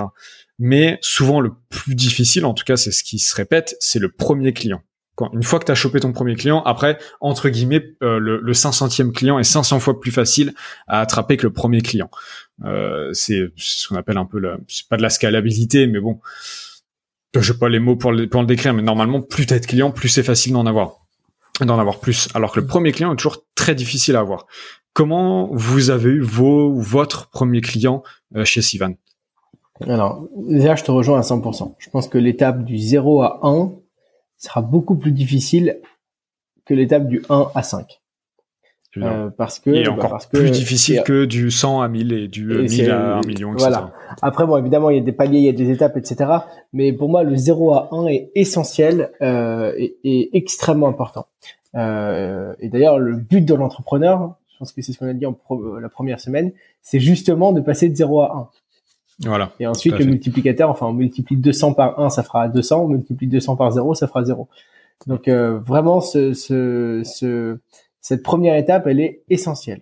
Mais 0.59 0.99
souvent, 1.01 1.39
le 1.39 1.51
plus 1.69 1.95
difficile, 1.95 2.45
en 2.45 2.53
tout 2.53 2.63
cas, 2.65 2.77
c'est 2.77 2.91
ce 2.91 3.03
qui 3.03 3.19
se 3.19 3.35
répète, 3.35 3.75
c'est 3.79 3.99
le 3.99 4.09
premier 4.11 4.53
client. 4.53 4.81
Une 5.33 5.43
fois 5.43 5.59
que 5.59 5.65
tu 5.65 5.71
as 5.71 5.75
chopé 5.75 5.99
ton 5.99 6.11
premier 6.11 6.35
client, 6.35 6.63
après, 6.63 6.97
entre 7.21 7.49
guillemets, 7.49 7.95
euh, 8.01 8.17
le, 8.17 8.39
le 8.39 8.53
500e 8.53 9.11
client 9.11 9.37
est 9.37 9.43
500 9.43 9.79
fois 9.79 9.99
plus 9.99 10.11
facile 10.11 10.53
à 10.87 11.01
attraper 11.01 11.37
que 11.37 11.43
le 11.43 11.53
premier 11.53 11.81
client. 11.81 12.09
Euh, 12.65 13.11
c'est 13.13 13.51
ce 13.55 13.87
qu'on 13.87 13.95
appelle 13.95 14.17
un 14.17 14.25
peu 14.25 14.39
la, 14.39 14.57
c'est 14.67 14.87
pas 14.87 14.97
de 14.97 15.03
la 15.03 15.11
scalabilité, 15.11 15.85
mais 15.85 15.99
bon, 15.99 16.19
je 17.35 17.53
pas 17.53 17.69
les 17.69 17.79
mots 17.79 17.95
pour 17.95 18.11
le, 18.11 18.27
pour 18.27 18.41
le 18.41 18.47
décrire, 18.47 18.73
mais 18.73 18.81
normalement, 18.81 19.21
plus 19.21 19.45
t'as 19.45 19.59
de 19.59 19.65
clients, 19.65 19.91
plus 19.91 20.09
c'est 20.09 20.23
facile 20.23 20.53
d'en 20.53 20.65
avoir, 20.65 21.05
d'en 21.61 21.77
avoir 21.77 21.99
plus. 21.99 22.29
Alors 22.33 22.51
que 22.51 22.59
le 22.59 22.65
premier 22.65 22.91
client 22.91 23.13
est 23.13 23.17
toujours 23.17 23.43
très 23.53 23.75
difficile 23.75 24.15
à 24.15 24.19
avoir. 24.19 24.47
Comment 24.93 25.49
vous 25.51 25.91
avez 25.91 26.09
eu 26.09 26.21
vos 26.21 26.73
votre 26.73 27.29
premier 27.29 27.61
client 27.61 28.03
euh, 28.35 28.45
chez 28.45 28.61
Sivan? 28.61 28.93
Alors, 29.87 30.27
déjà, 30.37 30.75
je 30.75 30.83
te 30.83 30.91
rejoins 30.91 31.19
à 31.19 31.23
100%. 31.23 31.75
Je 31.77 31.89
pense 31.89 32.07
que 32.07 32.17
l'étape 32.17 32.63
du 32.63 32.77
0 32.77 33.21
à 33.21 33.39
1 33.43 33.73
sera 34.43 34.61
beaucoup 34.61 34.95
plus 34.95 35.11
difficile 35.11 35.79
que 36.65 36.73
l'étape 36.73 37.07
du 37.07 37.21
1 37.29 37.47
à 37.55 37.63
5. 37.63 37.99
Euh, 38.97 39.31
parce 39.35 39.57
que, 39.59 39.71
Et 39.71 39.83
bah, 39.85 39.91
encore 39.93 40.11
parce 40.11 40.27
que 40.27 40.37
plus 40.37 40.51
difficile 40.51 40.97
et- 40.99 41.03
que 41.03 41.25
du 41.25 41.49
100 41.49 41.81
à 41.81 41.87
1000 41.87 42.13
et 42.13 42.27
du 42.27 42.51
euh, 42.51 42.59
Et 42.59 42.61
1000 42.63 42.69
c'est- 42.69 42.89
à 42.91 43.17
1 43.17 43.21
million, 43.23 43.51
etc. 43.53 43.67
voilà. 43.67 43.91
Après, 44.21 44.45
bon, 44.45 44.55
évidemment, 44.57 44.91
il 44.91 44.97
y 44.97 44.99
a 44.99 45.03
des 45.03 45.11
paliers, 45.11 45.39
il 45.39 45.45
y 45.45 45.49
a 45.49 45.53
des 45.53 45.71
étapes, 45.71 45.97
etc. 45.97 46.29
Mais 46.73 46.93
pour 46.93 47.09
moi, 47.09 47.23
le 47.23 47.35
0 47.35 47.73
à 47.73 47.89
1 47.91 48.05
est 48.05 48.29
essentiel 48.35 49.09
euh, 49.23 49.73
et, 49.77 49.97
et 50.03 50.37
extrêmement 50.37 50.87
important. 50.87 51.25
Euh, 51.73 52.53
et 52.59 52.69
d'ailleurs, 52.69 52.99
le 52.99 53.15
but 53.15 53.41
de 53.41 53.55
l'entrepreneur, 53.55 54.35
je 54.51 54.57
pense 54.59 54.71
que 54.71 54.83
c'est 54.83 54.93
ce 54.93 54.99
qu'on 54.99 55.07
a 55.07 55.13
dit 55.13 55.25
en 55.25 55.33
pro- 55.33 55.79
la 55.79 55.89
première 55.89 56.19
semaine, 56.19 56.51
c'est 56.83 56.99
justement 56.99 57.51
de 57.51 57.61
passer 57.61 57.89
de 57.89 57.95
0 57.95 58.21
à 58.21 58.35
1. 58.37 58.49
Voilà. 59.19 59.51
Et 59.59 59.67
ensuite, 59.67 59.97
le 59.97 60.05
multiplicateur, 60.05 60.69
enfin, 60.69 60.87
on 60.87 60.93
multiplie 60.93 61.37
200 61.37 61.73
par 61.73 61.99
1, 61.99 62.09
ça 62.09 62.23
fera 62.23 62.47
200. 62.47 62.83
On 62.83 62.87
multiplie 62.87 63.27
200 63.27 63.55
par 63.55 63.71
0, 63.71 63.93
ça 63.95 64.07
fera 64.07 64.23
0. 64.23 64.47
Donc, 65.07 65.27
euh, 65.27 65.59
vraiment, 65.59 66.01
ce, 66.01 66.33
ce, 66.33 67.01
ce, 67.03 67.57
cette 68.01 68.23
première 68.23 68.55
étape, 68.55 68.87
elle 68.87 68.99
est 68.99 69.21
essentielle. 69.29 69.81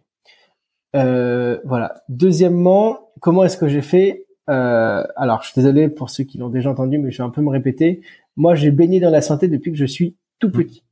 Euh, 0.95 1.59
voilà. 1.63 2.03
Deuxièmement, 2.09 3.11
comment 3.19 3.43
est-ce 3.43 3.57
que 3.57 3.67
j'ai 3.67 3.81
fait 3.81 4.25
euh, 4.49 5.03
Alors, 5.15 5.41
je 5.43 5.51
suis 5.51 5.61
désolé 5.61 5.89
pour 5.89 6.09
ceux 6.09 6.23
qui 6.23 6.37
l'ont 6.37 6.49
déjà 6.49 6.69
entendu, 6.69 6.97
mais 6.97 7.11
je 7.11 7.17
vais 7.17 7.23
un 7.23 7.29
peu 7.29 7.41
me 7.41 7.49
répéter. 7.49 8.01
Moi, 8.35 8.55
j'ai 8.55 8.71
baigné 8.71 8.99
dans 8.99 9.09
la 9.09 9.21
santé 9.21 9.47
depuis 9.47 9.71
que 9.71 9.77
je 9.77 9.85
suis 9.85 10.15
tout 10.39 10.51
petit. 10.51 10.83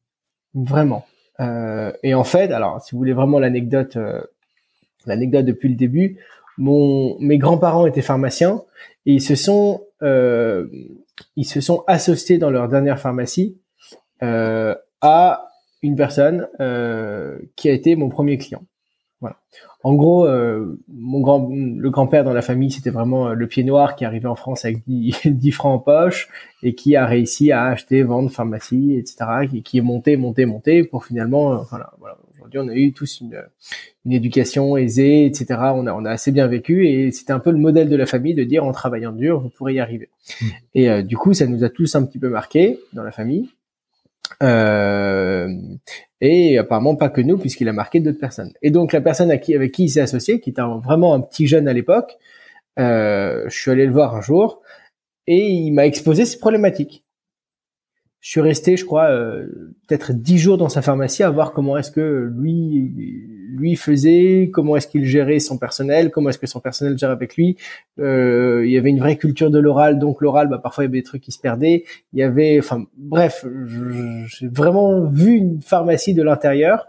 Vraiment. 0.53 1.05
Euh, 1.39 1.91
et 2.03 2.13
en 2.13 2.23
fait, 2.23 2.51
alors, 2.51 2.81
si 2.81 2.91
vous 2.91 2.97
voulez 2.97 3.13
vraiment 3.13 3.39
l'anecdote, 3.39 3.95
euh, 3.97 4.21
l'anecdote 5.05 5.45
depuis 5.45 5.69
le 5.69 5.75
début, 5.75 6.17
mon, 6.59 7.17
mes 7.19 7.37
grands-parents 7.37 7.87
étaient 7.87 8.01
pharmaciens 8.01 8.61
et 9.05 9.13
ils 9.13 9.21
se 9.21 9.35
sont 9.35 9.81
euh, 10.03 10.67
ils 11.35 11.45
se 11.45 11.61
sont 11.61 11.83
associés 11.87 12.37
dans 12.37 12.51
leur 12.51 12.67
dernière 12.67 12.99
pharmacie 12.99 13.57
euh, 14.21 14.75
à 15.01 15.47
une 15.81 15.95
personne 15.95 16.47
euh, 16.59 17.39
qui 17.55 17.69
a 17.69 17.71
été 17.71 17.95
mon 17.95 18.09
premier 18.09 18.37
client. 18.37 18.63
Voilà. 19.21 19.37
En 19.83 19.95
gros, 19.95 20.25
euh, 20.25 20.77
mon 20.89 21.21
grand, 21.21 21.49
le 21.49 21.89
grand-père 21.89 22.25
dans 22.25 22.33
la 22.33 22.41
famille, 22.41 22.71
c'était 22.71 22.89
vraiment 22.89 23.29
euh, 23.29 23.33
le 23.33 23.47
pied 23.47 23.63
noir 23.63 23.95
qui 23.95 24.03
arrivait 24.03 24.27
en 24.27 24.35
France 24.35 24.65
avec 24.65 24.83
10, 24.85 25.27
10, 25.27 25.51
francs 25.53 25.79
en 25.79 25.79
poche 25.79 26.29
et 26.63 26.75
qui 26.75 26.97
a 26.97 27.05
réussi 27.05 27.53
à 27.53 27.65
acheter, 27.65 28.03
vendre 28.03 28.29
pharmacie, 28.29 28.95
etc. 28.97 29.47
Qui, 29.49 29.63
qui 29.63 29.77
est 29.77 29.81
monté, 29.81 30.17
monté, 30.17 30.45
monté 30.45 30.83
pour 30.83 31.05
finalement, 31.05 31.63
voilà. 31.69 31.93
voilà. 31.99 32.17
Aujourd'hui, 32.49 32.71
on 32.71 32.73
a 32.73 32.75
eu 32.75 32.93
tous 32.93 33.21
une, 33.21 33.43
une 34.05 34.11
éducation 34.11 34.75
aisée, 34.75 35.25
etc. 35.25 35.45
On 35.75 35.85
a, 35.85 35.93
on 35.93 36.03
a 36.03 36.09
assez 36.09 36.31
bien 36.31 36.47
vécu 36.47 36.87
et 36.87 37.11
c'était 37.11 37.31
un 37.31 37.39
peu 37.39 37.51
le 37.51 37.59
modèle 37.59 37.89
de 37.89 37.95
la 37.95 38.07
famille 38.07 38.33
de 38.33 38.43
dire 38.43 38.63
en 38.63 38.71
travaillant 38.71 39.11
dur, 39.11 39.39
vous 39.39 39.49
pourrez 39.49 39.75
y 39.75 39.79
arriver. 39.79 40.09
Mmh. 40.41 40.45
Et 40.73 40.89
euh, 40.89 41.01
du 41.03 41.15
coup, 41.15 41.35
ça 41.35 41.45
nous 41.45 41.63
a 41.63 41.69
tous 41.69 41.93
un 41.95 42.03
petit 42.03 42.17
peu 42.17 42.29
marqué 42.29 42.79
dans 42.93 43.03
la 43.03 43.11
famille. 43.11 43.49
Euh, 44.41 45.47
et 46.21 46.57
apparemment 46.57 46.95
pas 46.95 47.09
que 47.09 47.21
nous, 47.21 47.37
puisqu'il 47.37 47.69
a 47.69 47.73
marqué 47.73 47.99
d'autres 47.99 48.19
personnes. 48.19 48.53
Et 48.63 48.71
donc 48.71 48.93
la 48.93 49.01
personne 49.01 49.29
à 49.29 49.37
qui, 49.37 49.53
avec 49.53 49.71
qui 49.71 49.83
il 49.83 49.89
s'est 49.89 50.01
associé, 50.01 50.39
qui 50.39 50.49
était 50.49 50.63
vraiment 50.83 51.13
un 51.13 51.21
petit 51.21 51.45
jeune 51.45 51.67
à 51.67 51.73
l'époque, 51.73 52.17
euh, 52.79 53.43
je 53.47 53.59
suis 53.59 53.69
allé 53.69 53.85
le 53.85 53.91
voir 53.91 54.15
un 54.15 54.21
jour 54.21 54.61
et 55.27 55.49
il 55.49 55.71
m'a 55.71 55.85
exposé 55.85 56.25
ses 56.25 56.39
problématiques. 56.39 57.03
Je 58.21 58.31
suis 58.31 58.41
resté, 58.41 58.75
je 58.75 58.85
crois, 58.85 59.09
euh, 59.09 59.47
peut-être 59.87 60.11
dix 60.13 60.37
jours 60.37 60.57
dans 60.57 60.67
sa 60.67 60.81
pharmacie 60.81 61.23
à 61.23 61.29
voir 61.29 61.53
comment 61.53 61.77
est-ce 61.77 61.91
que 61.91 62.29
lui 62.37 62.93
lui 63.59 63.75
faisait, 63.75 64.49
comment 64.53 64.75
est-ce 64.75 64.87
qu'il 64.87 65.05
gérait 65.05 65.39
son 65.39 65.57
personnel, 65.57 66.11
comment 66.11 66.29
est-ce 66.29 66.37
que 66.37 66.47
son 66.47 66.59
personnel 66.59 66.97
gère 66.97 67.11
avec 67.11 67.35
lui. 67.35 67.57
Euh, 67.99 68.63
il 68.65 68.71
y 68.71 68.77
avait 68.77 68.89
une 68.89 68.99
vraie 68.99 69.17
culture 69.17 69.49
de 69.49 69.59
l'oral, 69.59 69.99
donc 69.99 70.21
l'oral, 70.21 70.47
bah, 70.47 70.59
parfois 70.61 70.83
il 70.83 70.87
y 70.87 70.89
avait 70.89 70.99
des 70.99 71.03
trucs 71.03 71.21
qui 71.21 71.31
se 71.31 71.39
perdaient. 71.39 71.83
Il 72.13 72.19
y 72.19 72.23
avait, 72.23 72.57
enfin 72.59 72.85
bref, 72.97 73.45
j'ai 74.27 74.47
vraiment 74.47 75.05
vu 75.07 75.35
une 75.35 75.61
pharmacie 75.61 76.13
de 76.13 76.23
l'intérieur. 76.23 76.87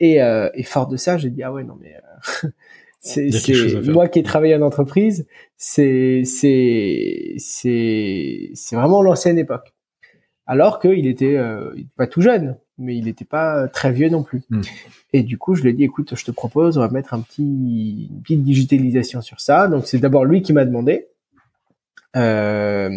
Et, 0.00 0.22
euh, 0.22 0.50
et 0.54 0.64
fort 0.64 0.88
de 0.88 0.96
ça, 0.96 1.16
j'ai 1.16 1.30
dit 1.30 1.44
ah 1.44 1.52
ouais 1.52 1.62
non 1.62 1.78
mais 1.80 1.94
euh, 1.94 2.48
c'est 3.00 3.30
moi 3.88 4.08
qui 4.08 4.18
ai 4.18 4.22
travaillé 4.24 4.56
en 4.56 4.62
entreprise, 4.62 5.26
c'est 5.56 6.22
c'est 6.24 7.34
c'est 7.38 8.50
c'est 8.54 8.76
vraiment 8.76 9.02
l'ancienne 9.02 9.38
époque. 9.38 9.71
Alors 10.52 10.80
qu'il 10.80 11.06
était 11.06 11.38
euh, 11.38 11.70
pas 11.96 12.06
tout 12.06 12.20
jeune, 12.20 12.58
mais 12.76 12.94
il 12.94 13.06
n'était 13.06 13.24
pas 13.24 13.68
très 13.68 13.90
vieux 13.90 14.10
non 14.10 14.22
plus. 14.22 14.42
Hmm. 14.50 14.60
Et 15.14 15.22
du 15.22 15.38
coup, 15.38 15.54
je 15.54 15.62
lui 15.62 15.70
ai 15.70 15.72
dit, 15.72 15.84
écoute, 15.84 16.14
je 16.14 16.22
te 16.26 16.30
propose, 16.30 16.76
on 16.76 16.82
va 16.82 16.90
mettre 16.90 17.14
un 17.14 17.22
petit, 17.22 18.10
une 18.10 18.20
petite 18.20 18.42
digitalisation 18.42 19.22
sur 19.22 19.40
ça. 19.40 19.66
Donc, 19.66 19.86
c'est 19.86 19.96
d'abord 19.96 20.26
lui 20.26 20.42
qui 20.42 20.52
m'a 20.52 20.66
demandé. 20.66 21.06
Euh, 22.14 22.90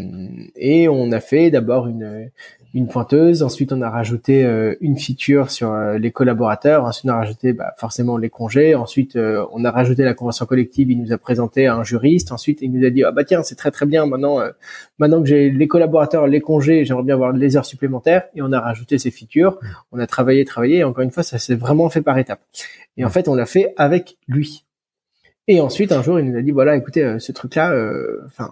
et 0.56 0.90
on 0.90 1.12
a 1.12 1.20
fait 1.20 1.50
d'abord 1.50 1.88
une, 1.88 2.30
une 2.74 2.88
pointeuse. 2.88 3.44
Ensuite, 3.44 3.72
on 3.72 3.82
a 3.82 3.90
rajouté 3.90 4.44
euh, 4.44 4.76
une 4.82 4.98
feature 4.98 5.52
sur 5.52 5.72
euh, 5.72 5.98
les 5.98 6.12
collaborateurs. 6.12 6.84
Ensuite, 6.84 7.06
on 7.06 7.14
a 7.14 7.18
rajouté 7.18 7.54
bah, 7.54 7.74
forcément 7.78 8.18
les 8.18 8.30
congés. 8.30 8.76
Ensuite, 8.76 9.18
on 9.18 9.64
a 9.64 9.72
rajouté 9.72 10.04
la 10.04 10.14
convention 10.14 10.46
collective. 10.46 10.92
Il 10.92 11.02
nous 11.02 11.14
a 11.14 11.18
présenté 11.18 11.68
un 11.68 11.84
juriste. 11.84 12.32
Ensuite, 12.32 12.62
il 12.62 12.72
nous 12.72 12.86
a 12.86 12.90
dit 12.90 13.04
ah 13.04 13.12
bah 13.12 13.24
tiens, 13.24 13.44
c'est 13.44 13.56
très 13.56 13.72
très 13.72 13.86
bien. 13.86 14.06
Maintenant, 14.06 14.40
maintenant 15.00 15.22
que 15.22 15.28
j'ai 15.28 15.50
les 15.50 15.68
collaborateurs, 15.68 16.28
les 16.28 16.42
congés, 16.42 16.84
j'aimerais 16.84 17.04
bien 17.04 17.16
avoir 17.16 17.32
les 17.32 17.58
heures 17.58 17.66
supplémentaires. 17.66 18.24
Et 18.36 18.42
on 18.42 18.52
a 18.52 18.60
rajouté 18.60 18.98
ces 18.98 19.12
features. 19.12 19.60
On 19.92 20.00
a 20.00 20.08
travaillé, 20.08 20.44
travaillé. 20.44 20.80
Et 20.80 20.84
encore 20.84 21.04
une 21.04 21.12
fois, 21.12 21.24
ça 21.24 21.38
s'est 21.38 21.56
vraiment 21.56 21.90
fait 21.90 22.02
par 22.02 22.18
étapes. 22.18 22.42
Et 22.98 23.06
en 23.06 23.10
fait, 23.10 23.28
on 23.30 23.36
l'a 23.36 23.46
fait 23.46 23.74
avec 23.78 24.18
lui. 24.28 24.66
Et 25.48 25.62
ensuite, 25.62 25.92
un 25.92 26.02
jour, 26.02 26.20
il 26.20 26.32
nous 26.32 26.38
a 26.38 26.42
dit 26.42 26.52
voilà, 26.52 26.76
écoutez, 26.76 27.20
ce 27.20 27.32
truc-là, 27.32 27.72
enfin, 28.26 28.52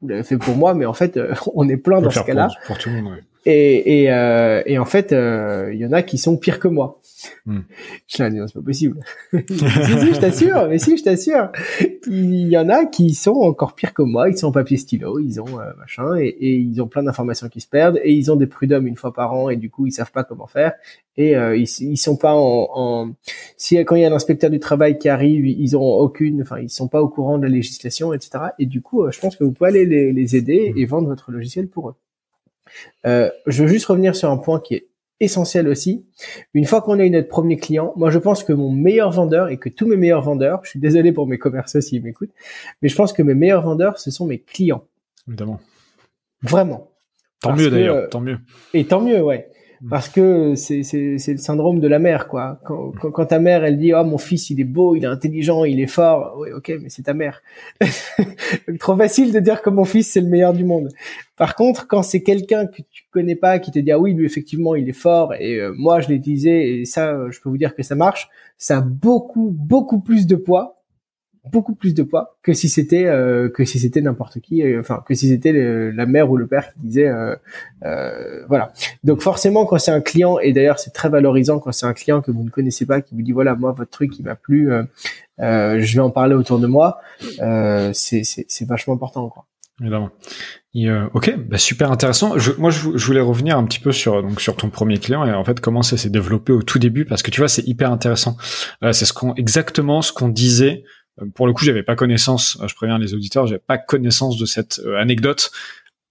vous 0.00 0.08
l'avez 0.08 0.22
fait 0.22 0.38
pour 0.38 0.56
moi, 0.56 0.74
mais 0.74 0.86
en 0.86 0.92
fait, 0.92 1.18
on 1.54 1.68
est 1.68 1.76
plein 1.76 2.00
dans 2.00 2.10
ce 2.10 2.20
cas-là. 2.20 2.48
Pour, 2.66 2.78
tout 2.78 2.90
le 2.90 3.02
monde, 3.02 3.20
et, 3.46 4.02
et, 4.02 4.12
euh, 4.12 4.62
et 4.66 4.78
en 4.78 4.84
fait, 4.84 5.08
il 5.12 5.16
euh, 5.16 5.74
y 5.74 5.86
en 5.86 5.92
a 5.92 6.02
qui 6.02 6.18
sont 6.18 6.36
pires 6.36 6.58
que 6.58 6.68
moi. 6.68 7.00
Hmm. 7.46 7.60
Je 8.06 8.22
l'ai 8.22 8.30
dit, 8.30 8.38
c'est 8.46 8.54
pas 8.54 8.62
possible. 8.62 9.00
si, 9.32 9.58
si, 9.58 10.14
je 10.14 10.20
t'assure, 10.20 10.68
mais 10.68 10.78
si, 10.78 10.96
je 10.96 11.02
t'assure. 11.02 11.50
Il 12.06 12.48
y 12.48 12.56
en 12.56 12.68
a 12.68 12.86
qui 12.86 13.14
sont 13.14 13.32
encore 13.32 13.74
pires 13.74 13.94
que 13.94 14.02
moi. 14.02 14.28
Ils 14.28 14.36
sont 14.36 14.48
en 14.48 14.52
papier 14.52 14.76
stylo, 14.76 15.18
ils 15.18 15.40
ont 15.40 15.60
euh, 15.60 15.72
machin, 15.78 16.16
et, 16.16 16.28
et, 16.28 16.54
ils 16.56 16.80
ont 16.82 16.86
plein 16.86 17.02
d'informations 17.02 17.48
qui 17.48 17.60
se 17.60 17.68
perdent, 17.68 18.00
et 18.02 18.12
ils 18.12 18.30
ont 18.30 18.36
des 18.36 18.46
prud'hommes 18.46 18.86
une 18.86 18.96
fois 18.96 19.12
par 19.12 19.32
an, 19.32 19.48
et 19.48 19.56
du 19.56 19.70
coup, 19.70 19.86
ils 19.86 19.92
savent 19.92 20.12
pas 20.12 20.24
comment 20.24 20.46
faire. 20.46 20.72
Et 21.16 21.36
euh, 21.36 21.56
ils, 21.56 21.68
ils 21.80 21.96
sont 21.98 22.16
pas 22.16 22.34
en, 22.34 22.68
en, 22.74 23.12
si 23.56 23.76
quand 23.78 23.96
il 23.96 24.02
y 24.02 24.06
a 24.06 24.10
l'inspecteur 24.10 24.50
du 24.50 24.58
travail 24.58 24.98
qui 24.98 25.08
arrive, 25.08 25.46
ils 25.46 25.76
ont 25.76 25.94
aucune, 25.98 26.42
enfin, 26.42 26.58
ils 26.58 26.70
sont 26.70 26.88
pas 26.88 27.02
au 27.02 27.08
courant 27.08 27.38
de 27.38 27.44
la 27.44 27.50
législation, 27.50 28.12
etc. 28.12 28.44
Et 28.58 28.66
du 28.66 28.82
coup, 28.82 29.04
euh, 29.04 29.10
je 29.10 29.20
pense 29.20 29.36
que 29.36 29.44
vous 29.44 29.52
pouvez 29.52 29.68
aller 29.70 29.86
les, 29.86 30.12
les 30.12 30.36
aider 30.36 30.72
et 30.76 30.84
vendre 30.86 31.08
votre 31.08 31.30
logiciel 31.30 31.68
pour 31.68 31.90
eux. 31.90 31.94
Euh, 33.06 33.30
je 33.46 33.62
veux 33.62 33.68
juste 33.68 33.86
revenir 33.86 34.16
sur 34.16 34.30
un 34.30 34.36
point 34.36 34.60
qui 34.60 34.74
est 34.74 34.86
essentiel 35.20 35.68
aussi. 35.68 36.04
Une 36.54 36.64
fois 36.64 36.80
qu'on 36.80 36.98
a 36.98 37.04
eu 37.04 37.10
notre 37.10 37.28
premier 37.28 37.58
client, 37.58 37.92
moi 37.96 38.10
je 38.10 38.18
pense 38.18 38.42
que 38.42 38.52
mon 38.52 38.70
meilleur 38.70 39.10
vendeur 39.10 39.48
et 39.48 39.58
que 39.58 39.68
tous 39.68 39.86
mes 39.86 39.96
meilleurs 39.96 40.22
vendeurs, 40.22 40.60
je 40.64 40.70
suis 40.70 40.80
désolé 40.80 41.12
pour 41.12 41.26
mes 41.26 41.38
commerciaux 41.38 41.80
s'ils 41.80 42.02
m'écoutent, 42.02 42.32
mais 42.82 42.88
je 42.88 42.96
pense 42.96 43.12
que 43.12 43.22
mes 43.22 43.34
meilleurs 43.34 43.62
vendeurs, 43.62 43.98
ce 43.98 44.10
sont 44.10 44.26
mes 44.26 44.38
clients. 44.38 44.84
Évidemment. 45.28 45.60
Vraiment. 46.42 46.88
Tant 47.40 47.54
mieux 47.54 47.70
d'ailleurs, 47.70 47.96
euh, 47.96 48.06
tant 48.08 48.20
mieux. 48.20 48.38
Et 48.74 48.84
tant 48.84 49.00
mieux, 49.00 49.22
ouais. 49.22 49.50
Mm. 49.82 49.88
parce 49.88 50.10
que 50.10 50.54
c'est 50.56 50.82
c'est 50.82 51.16
c'est 51.16 51.32
le 51.32 51.38
syndrome 51.38 51.80
de 51.80 51.88
la 51.88 51.98
mère 51.98 52.28
quoi. 52.28 52.60
Quand, 52.66 52.92
quand, 53.00 53.10
quand 53.10 53.26
ta 53.26 53.38
mère 53.38 53.64
elle 53.64 53.78
dit 53.78 53.94
oh 53.94 54.04
mon 54.04 54.18
fils 54.18 54.50
il 54.50 54.60
est 54.60 54.64
beau, 54.64 54.94
il 54.94 55.04
est 55.04 55.08
intelligent, 55.08 55.64
il 55.64 55.80
est 55.80 55.86
fort, 55.86 56.36
oui 56.38 56.52
ok 56.52 56.72
mais 56.82 56.90
c'est 56.90 57.04
ta 57.04 57.14
mère. 57.14 57.40
Trop 58.78 58.96
facile 58.96 59.32
de 59.32 59.40
dire 59.40 59.62
que 59.62 59.70
mon 59.70 59.86
fils 59.86 60.12
c'est 60.12 60.20
le 60.20 60.28
meilleur 60.28 60.52
du 60.52 60.64
monde. 60.64 60.90
Par 61.36 61.54
contre 61.54 61.86
quand 61.86 62.02
c'est 62.02 62.22
quelqu'un 62.22 62.66
que 62.66 62.82
tu 62.90 63.04
connais 63.10 63.36
pas 63.36 63.58
qui 63.58 63.70
te 63.70 63.78
dit 63.78 63.90
ah 63.90 63.98
oui 63.98 64.12
lui 64.12 64.26
effectivement 64.26 64.74
il 64.74 64.86
est 64.86 64.92
fort 64.92 65.32
et 65.34 65.56
euh, 65.56 65.72
moi 65.74 66.00
je 66.00 66.08
l'ai 66.08 66.16
utilisé 66.16 66.80
et 66.80 66.84
ça 66.84 67.30
je 67.30 67.40
peux 67.40 67.48
vous 67.48 67.58
dire 67.58 67.74
que 67.74 67.82
ça 67.82 67.94
marche, 67.94 68.28
ça 68.58 68.78
a 68.78 68.80
beaucoup 68.82 69.50
beaucoup 69.50 70.00
plus 70.00 70.26
de 70.26 70.36
poids 70.36 70.79
beaucoup 71.50 71.74
plus 71.74 71.94
de 71.94 72.02
poids 72.02 72.36
que 72.42 72.52
si 72.52 72.68
c'était 72.68 73.06
euh, 73.06 73.48
que 73.48 73.64
si 73.64 73.78
c'était 73.78 74.00
n'importe 74.00 74.40
qui 74.40 74.62
euh, 74.62 74.80
enfin 74.80 75.02
que 75.06 75.14
si 75.14 75.28
c'était 75.28 75.52
la 75.52 76.06
mère 76.06 76.30
ou 76.30 76.36
le 76.36 76.46
père 76.46 76.72
qui 76.72 76.80
disait 76.80 77.08
euh, 77.08 77.34
euh, 77.84 78.44
voilà 78.46 78.72
donc 79.04 79.22
forcément 79.22 79.64
quand 79.64 79.78
c'est 79.78 79.90
un 79.90 80.02
client 80.02 80.38
et 80.38 80.52
d'ailleurs 80.52 80.78
c'est 80.78 80.90
très 80.90 81.08
valorisant 81.08 81.58
quand 81.58 81.72
c'est 81.72 81.86
un 81.86 81.94
client 81.94 82.20
que 82.20 82.30
vous 82.30 82.44
ne 82.44 82.50
connaissez 82.50 82.84
pas 82.84 83.00
qui 83.00 83.14
vous 83.14 83.22
dit 83.22 83.32
voilà 83.32 83.54
moi 83.54 83.72
votre 83.72 83.90
truc 83.90 84.18
il 84.18 84.24
m'a 84.24 84.34
plu 84.34 84.70
je 85.38 85.94
vais 85.94 86.00
en 86.00 86.10
parler 86.10 86.34
autour 86.34 86.58
de 86.58 86.66
moi 86.66 87.00
c'est 87.92 88.22
c'est 88.22 88.68
vachement 88.68 88.94
important 88.94 89.28
quoi 89.28 89.46
évidemment 89.80 90.10
ok, 91.14 91.36
bah 91.48 91.58
super 91.58 91.90
intéressant. 91.90 92.38
Je, 92.38 92.52
moi, 92.52 92.70
je, 92.70 92.96
je, 92.96 93.06
voulais 93.06 93.20
revenir 93.20 93.58
un 93.58 93.64
petit 93.64 93.80
peu 93.80 93.90
sur 93.90 94.22
donc 94.22 94.40
sur 94.40 94.54
ton 94.54 94.68
premier 94.68 94.98
client 94.98 95.24
et 95.26 95.32
en 95.32 95.42
fait 95.42 95.58
comment 95.58 95.82
ça 95.82 95.96
s'est 95.96 96.10
développé 96.10 96.52
au 96.52 96.62
tout 96.62 96.78
début 96.78 97.06
parce 97.06 97.22
que 97.22 97.30
tu 97.32 97.40
vois 97.40 97.48
c'est 97.48 97.66
hyper 97.66 97.90
intéressant. 97.90 98.36
c'est 98.92 99.06
ce 99.06 99.12
qu'on 99.12 99.34
exactement 99.34 100.00
ce 100.00 100.12
qu'on 100.12 100.28
disait 100.28 100.84
euh, 100.84 100.99
pour 101.34 101.46
le 101.46 101.52
coup, 101.52 101.64
j'avais 101.64 101.82
pas 101.82 101.96
connaissance, 101.96 102.58
euh, 102.60 102.68
je 102.68 102.74
préviens 102.74 102.98
les 102.98 103.14
auditeurs, 103.14 103.46
j'avais 103.46 103.60
pas 103.60 103.78
connaissance 103.78 104.38
de 104.38 104.46
cette 104.46 104.80
euh, 104.84 104.98
anecdote 104.98 105.50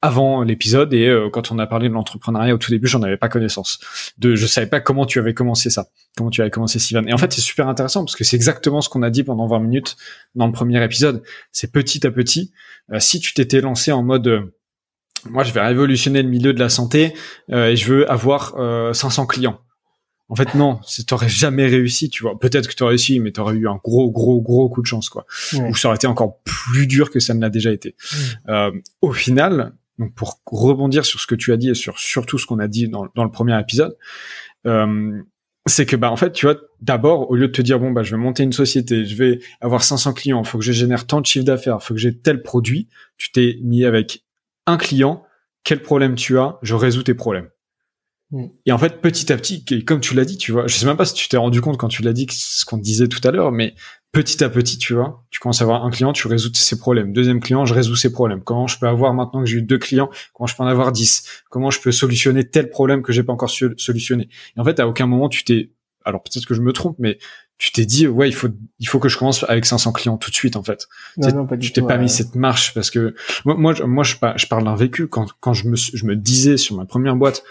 avant 0.01 0.43
l'épisode 0.43 0.93
et 0.93 1.13
quand 1.33 1.51
on 1.51 1.59
a 1.59 1.67
parlé 1.67 1.89
de 1.89 1.93
l'entrepreneuriat 1.93 2.55
au 2.55 2.57
tout 2.57 2.71
début, 2.71 2.87
j'en 2.87 3.03
avais 3.03 3.17
pas 3.17 3.27
connaissance. 3.27 3.81
De, 4.17 4.33
je 4.33 4.47
savais 4.47 4.67
pas 4.67 4.79
comment 4.79 5.05
tu 5.05 5.19
avais 5.19 5.33
commencé 5.33 5.69
ça, 5.69 5.89
comment 6.15 6.29
tu 6.29 6.39
avais 6.39 6.49
commencé 6.49 6.79
Sivan. 6.79 7.03
Et 7.05 7.11
en 7.11 7.17
fait, 7.17 7.33
c'est 7.33 7.41
super 7.41 7.67
intéressant 7.67 8.05
parce 8.05 8.15
que 8.15 8.23
c'est 8.23 8.37
exactement 8.37 8.79
ce 8.79 8.87
qu'on 8.87 9.03
a 9.03 9.09
dit 9.09 9.25
pendant 9.25 9.45
20 9.45 9.59
minutes 9.59 9.97
dans 10.35 10.47
le 10.47 10.53
premier 10.53 10.81
épisode. 10.81 11.21
C'est 11.51 11.73
petit 11.73 12.07
à 12.07 12.11
petit. 12.11 12.53
si 12.99 13.19
tu 13.19 13.33
t'étais 13.33 13.59
lancé 13.59 13.91
en 13.91 14.01
mode 14.01 14.49
moi, 15.29 15.43
je 15.43 15.51
vais 15.51 15.59
révolutionner 15.59 16.23
le 16.23 16.29
milieu 16.29 16.53
de 16.53 16.61
la 16.61 16.69
santé 16.69 17.13
et 17.51 17.75
je 17.75 17.93
veux 17.93 18.09
avoir 18.09 18.55
500 18.95 19.25
clients. 19.25 19.59
En 20.29 20.35
fait, 20.35 20.53
non, 20.53 20.79
t'aurais 21.07 21.27
jamais 21.27 21.65
réussi, 21.65 22.09
tu 22.09 22.21
vois. 22.21 22.39
Peut-être 22.39 22.69
que 22.69 22.75
t'aurais 22.75 22.91
réussi, 22.91 23.19
mais 23.19 23.31
t'aurais 23.31 23.55
eu 23.55 23.67
un 23.67 23.79
gros, 23.83 24.11
gros, 24.11 24.41
gros 24.41 24.69
coup 24.69 24.81
de 24.81 24.87
chance, 24.87 25.09
quoi. 25.09 25.25
Ou 25.53 25.75
ça 25.75 25.87
aurait 25.87 25.95
été 25.95 26.05
encore 26.05 26.39
plus 26.43 26.85
dur 26.85 27.09
que 27.09 27.19
ça 27.19 27.33
ne 27.33 27.41
l'a 27.41 27.49
déjà 27.49 27.71
été. 27.71 27.95
Euh, 28.47 28.71
au 29.01 29.11
final, 29.11 29.73
donc 29.97 30.13
pour 30.13 30.39
rebondir 30.45 31.03
sur 31.03 31.19
ce 31.19 31.25
que 31.25 31.35
tu 31.35 31.51
as 31.51 31.57
dit 31.57 31.71
et 31.71 31.73
sur 31.73 31.97
surtout 31.99 32.37
ce 32.37 32.45
qu'on 32.45 32.59
a 32.59 32.67
dit 32.67 32.87
dans, 32.87 33.07
dans, 33.15 33.23
le 33.23 33.31
premier 33.31 33.59
épisode, 33.59 33.97
euh, 34.67 35.19
c'est 35.65 35.87
que 35.87 35.95
bah 35.95 36.11
en 36.11 36.15
fait, 36.15 36.31
tu 36.31 36.45
vois, 36.45 36.57
d'abord, 36.79 37.31
au 37.31 37.35
lieu 37.35 37.47
de 37.47 37.51
te 37.51 37.61
dire 37.63 37.79
bon 37.79 37.91
bah 37.91 38.03
je 38.03 38.11
vais 38.11 38.21
monter 38.21 38.43
une 38.43 38.53
société, 38.53 39.05
je 39.05 39.15
vais 39.15 39.39
avoir 39.61 39.83
500 39.83 40.13
clients, 40.13 40.43
faut 40.43 40.59
que 40.59 40.63
je 40.63 40.71
génère 40.71 41.07
tant 41.07 41.21
de 41.21 41.25
chiffre 41.25 41.45
d'affaires, 41.45 41.81
faut 41.81 41.95
que 41.95 41.99
j'ai 41.99 42.15
tel 42.15 42.43
produit, 42.43 42.87
tu 43.17 43.31
t'es 43.31 43.57
mis 43.63 43.83
avec 43.83 44.23
un 44.67 44.77
client, 44.77 45.23
quel 45.63 45.81
problème 45.81 46.15
tu 46.15 46.37
as, 46.37 46.59
je 46.61 46.75
résous 46.75 47.03
tes 47.03 47.13
problèmes. 47.13 47.49
Mm. 48.31 48.45
Et 48.65 48.71
en 48.71 48.77
fait, 48.77 49.01
petit 49.01 49.31
à 49.31 49.37
petit, 49.37 49.63
comme 49.85 49.99
tu 50.01 50.13
l'as 50.15 50.25
dit, 50.25 50.37
tu 50.37 50.51
vois, 50.51 50.67
je 50.67 50.75
sais 50.75 50.85
même 50.85 50.97
pas 50.97 51.05
si 51.05 51.13
tu 51.13 51.27
t'es 51.29 51.37
rendu 51.37 51.61
compte 51.61 51.77
quand 51.77 51.87
tu 51.87 52.01
l'as 52.03 52.13
dit, 52.13 52.27
ce 52.31 52.65
qu'on 52.65 52.77
disait 52.77 53.07
tout 53.07 53.25
à 53.27 53.31
l'heure, 53.31 53.51
mais 53.51 53.73
petit 54.11 54.43
à 54.43 54.49
petit, 54.49 54.77
tu 54.77 54.93
vois, 54.93 55.23
tu 55.29 55.39
commences 55.39 55.61
à 55.61 55.63
avoir 55.65 55.85
un 55.85 55.89
client, 55.91 56.13
tu 56.13 56.27
résous 56.27 56.51
ses 56.53 56.77
problèmes. 56.77 57.13
Deuxième 57.13 57.39
client, 57.39 57.65
je 57.65 57.73
résous 57.73 57.95
ses 57.95 58.11
problèmes. 58.11 58.41
Comment 58.41 58.67
je 58.67 58.77
peux 58.79 58.87
avoir 58.87 59.13
maintenant 59.13 59.41
que 59.43 59.49
j'ai 59.49 59.57
eu 59.57 59.61
deux 59.61 59.77
clients, 59.77 60.09
comment 60.33 60.47
je 60.47 60.55
peux 60.55 60.63
en 60.63 60.67
avoir 60.67 60.91
dix? 60.91 61.23
Comment 61.49 61.71
je 61.71 61.79
peux 61.81 61.91
solutionner 61.91 62.43
tel 62.43 62.69
problème 62.69 63.01
que 63.01 63.11
j'ai 63.11 63.23
pas 63.23 63.33
encore 63.33 63.49
solutionné? 63.49 64.29
Et 64.57 64.59
en 64.59 64.63
fait, 64.63 64.79
à 64.79 64.87
aucun 64.87 65.07
moment 65.07 65.29
tu 65.29 65.43
t'es, 65.43 65.71
alors 66.05 66.23
peut-être 66.23 66.45
que 66.45 66.53
je 66.53 66.61
me 66.61 66.73
trompe, 66.73 66.95
mais 66.99 67.17
tu 67.59 67.73
t'es 67.73 67.85
dit 67.85 68.07
ouais 68.07 68.29
il 68.29 68.33
faut 68.33 68.47
il 68.79 68.87
faut 68.87 68.99
que 68.99 69.09
je 69.09 69.17
commence 69.17 69.43
avec 69.49 69.65
500 69.65 69.91
clients 69.91 70.17
tout 70.17 70.29
de 70.31 70.35
suite 70.35 70.55
en 70.55 70.63
fait. 70.63 70.87
Non, 71.17 71.33
non, 71.33 71.45
pas 71.45 71.57
du 71.57 71.67
tu 71.67 71.73
t'es 71.73 71.81
pas 71.81 71.97
ouais. 71.97 72.03
mis 72.03 72.09
cette 72.09 72.35
marche 72.35 72.73
parce 72.73 72.89
que 72.89 73.13
moi 73.43 73.55
moi 73.55 73.73
je, 73.73 73.83
moi 73.83 74.05
je, 74.05 74.15
par- 74.15 74.37
je 74.37 74.47
parle 74.47 74.63
d'un 74.63 74.75
vécu 74.75 75.07
quand 75.07 75.27
quand 75.41 75.53
je 75.53 75.67
me 75.67 75.75
suis- 75.75 75.97
je 75.97 76.05
me 76.05 76.15
disais 76.15 76.55
sur 76.55 76.77
ma 76.77 76.85
première 76.85 77.17
boîte 77.17 77.43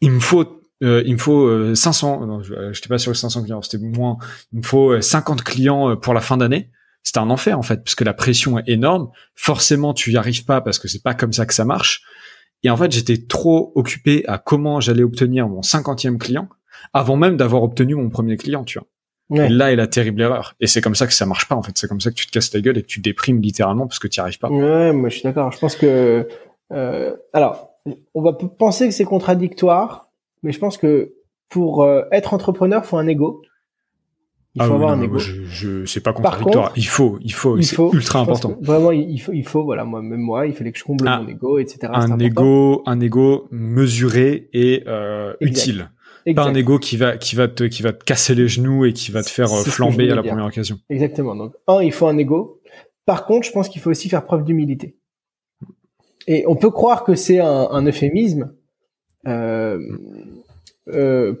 il 0.00 0.12
me 0.12 0.20
faut 0.20 0.62
euh, 0.82 1.02
il 1.06 1.14
me 1.14 1.18
faut 1.18 1.46
euh, 1.46 1.74
500 1.74 2.26
non 2.26 2.42
je 2.42 2.54
euh, 2.54 2.72
j'étais 2.72 2.88
pas 2.88 2.98
sur 2.98 3.10
les 3.10 3.16
500 3.16 3.42
clients 3.42 3.62
c'était 3.62 3.78
moins 3.84 4.18
il 4.52 4.58
me 4.58 4.62
faut 4.64 4.92
euh, 4.92 5.00
50 5.00 5.42
clients 5.42 5.90
euh, 5.90 5.96
pour 5.96 6.14
la 6.14 6.20
fin 6.20 6.36
d'année 6.36 6.70
c'était 7.02 7.18
un 7.18 7.30
enfer 7.30 7.58
en 7.58 7.62
fait 7.62 7.82
parce 7.82 7.94
que 7.94 8.04
la 8.04 8.14
pression 8.14 8.58
est 8.58 8.68
énorme 8.68 9.10
forcément 9.34 9.92
tu 9.94 10.12
y 10.12 10.16
arrives 10.16 10.44
pas 10.44 10.60
parce 10.60 10.78
que 10.78 10.86
c'est 10.88 11.02
pas 11.02 11.14
comme 11.14 11.32
ça 11.32 11.46
que 11.46 11.54
ça 11.54 11.64
marche 11.64 12.02
et 12.62 12.70
en 12.70 12.76
fait 12.76 12.92
j'étais 12.92 13.16
trop 13.26 13.72
occupé 13.74 14.24
à 14.28 14.38
comment 14.38 14.80
j'allais 14.80 15.02
obtenir 15.02 15.48
mon 15.48 15.60
50e 15.62 16.18
client 16.18 16.48
avant 16.92 17.16
même 17.16 17.36
d'avoir 17.36 17.64
obtenu 17.64 17.94
mon 17.96 18.08
premier 18.08 18.36
client 18.36 18.64
tu 18.64 18.78
vois 18.78 18.86
Ouais. 19.30 19.44
et 19.44 19.48
là 19.50 19.70
est 19.72 19.76
la 19.76 19.86
terrible 19.86 20.22
erreur. 20.22 20.54
Et 20.58 20.66
c'est 20.66 20.80
comme 20.80 20.94
ça 20.94 21.06
que 21.06 21.12
ça 21.12 21.26
marche 21.26 21.48
pas, 21.48 21.54
en 21.54 21.62
fait. 21.62 21.72
C'est 21.76 21.86
comme 21.86 22.00
ça 22.00 22.08
que 22.08 22.14
tu 22.14 22.26
te 22.26 22.30
casses 22.32 22.50
la 22.54 22.62
gueule 22.62 22.78
et 22.78 22.82
que 22.82 22.86
tu 22.86 23.00
déprimes 23.00 23.42
littéralement 23.42 23.86
parce 23.86 23.98
que 23.98 24.08
tu 24.08 24.18
n'y 24.18 24.22
arrives 24.22 24.38
pas. 24.38 24.48
Ouais, 24.48 24.90
moi 24.92 25.10
je 25.10 25.16
suis 25.16 25.22
d'accord. 25.24 25.52
Je 25.52 25.58
pense 25.58 25.76
que 25.76 26.26
euh, 26.72 27.14
alors 27.34 27.67
on 28.14 28.22
va 28.22 28.32
penser 28.32 28.86
que 28.88 28.94
c'est 28.94 29.04
contradictoire, 29.04 30.10
mais 30.42 30.52
je 30.52 30.58
pense 30.58 30.76
que 30.76 31.14
pour 31.48 31.82
euh, 31.82 32.02
être 32.12 32.34
entrepreneur, 32.34 32.84
faut 32.84 32.96
un 32.98 33.06
ego. 33.06 33.42
Il 34.54 34.62
faut 34.62 34.72
Ah 34.72 34.74
avoir 34.74 34.96
non, 34.96 35.02
un 35.02 35.06
ego. 35.06 35.18
je, 35.18 35.44
je, 35.44 35.84
c'est 35.84 36.00
pas 36.00 36.12
contradictoire. 36.12 36.68
contre, 36.68 36.78
il 36.78 36.86
faut, 36.86 37.18
il 37.22 37.32
faut, 37.32 37.56
il 37.58 37.64
c'est 37.64 37.76
faut 37.76 37.92
ultra 37.92 38.20
important. 38.20 38.56
Vraiment, 38.60 38.90
il 38.90 39.18
faut, 39.20 39.32
il 39.32 39.46
faut. 39.46 39.62
Voilà, 39.62 39.84
moi, 39.84 40.02
même 40.02 40.20
moi, 40.20 40.46
il 40.46 40.54
fallait 40.54 40.72
que 40.72 40.78
je 40.78 40.84
comble 40.84 41.06
Ah, 41.06 41.20
mon 41.20 41.28
ego, 41.28 41.58
etc. 41.58 41.92
Un 41.94 42.18
ego, 42.18 42.82
un 42.86 43.00
ego 43.00 43.46
mesuré 43.50 44.48
et 44.52 44.82
euh, 44.86 45.34
utile. 45.40 45.90
Exact. 46.26 46.44
Pas 46.44 46.50
un 46.50 46.54
ego 46.54 46.78
qui 46.78 46.96
va, 46.96 47.16
qui 47.16 47.36
va 47.36 47.48
te, 47.48 47.64
qui 47.64 47.82
va 47.82 47.92
te 47.92 48.04
casser 48.04 48.34
les 48.34 48.48
genoux 48.48 48.84
et 48.84 48.92
qui 48.92 49.12
va 49.12 49.22
te 49.22 49.30
faire 49.30 49.50
euh, 49.52 49.62
flamber 49.62 50.10
à 50.10 50.14
la 50.14 50.22
dire. 50.22 50.32
première 50.32 50.46
occasion. 50.46 50.78
Exactement. 50.90 51.34
Donc, 51.36 51.54
un, 51.66 51.80
il 51.80 51.92
faut 51.92 52.06
un 52.06 52.18
ego. 52.18 52.60
Par 53.06 53.24
contre, 53.24 53.46
je 53.46 53.52
pense 53.52 53.68
qu'il 53.70 53.80
faut 53.80 53.90
aussi 53.90 54.08
faire 54.10 54.24
preuve 54.24 54.44
d'humilité. 54.44 54.97
Et 56.30 56.46
on 56.46 56.56
peut 56.56 56.70
croire 56.70 57.04
que 57.04 57.14
c'est 57.14 57.40
un, 57.40 57.68
un 57.70 57.86
euphémisme, 57.86 58.52
euh, 59.26 59.80
euh, 60.88 61.34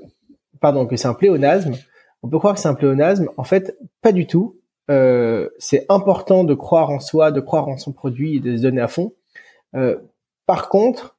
pardon, 0.60 0.86
que 0.86 0.96
c'est 0.96 1.06
un 1.06 1.14
pléonasme. 1.14 1.74
On 2.22 2.28
peut 2.28 2.38
croire 2.38 2.54
que 2.54 2.60
c'est 2.60 2.68
un 2.68 2.74
pléonasme. 2.74 3.28
En 3.36 3.44
fait, 3.44 3.78
pas 4.00 4.12
du 4.12 4.26
tout. 4.26 4.56
Euh, 4.90 5.50
c'est 5.58 5.84
important 5.90 6.42
de 6.42 6.54
croire 6.54 6.88
en 6.88 7.00
soi, 7.00 7.32
de 7.32 7.40
croire 7.40 7.68
en 7.68 7.76
son 7.76 7.92
produit 7.92 8.36
et 8.36 8.40
de 8.40 8.56
se 8.56 8.62
donner 8.62 8.80
à 8.80 8.88
fond. 8.88 9.12
Par 10.46 10.70
contre, 10.70 11.18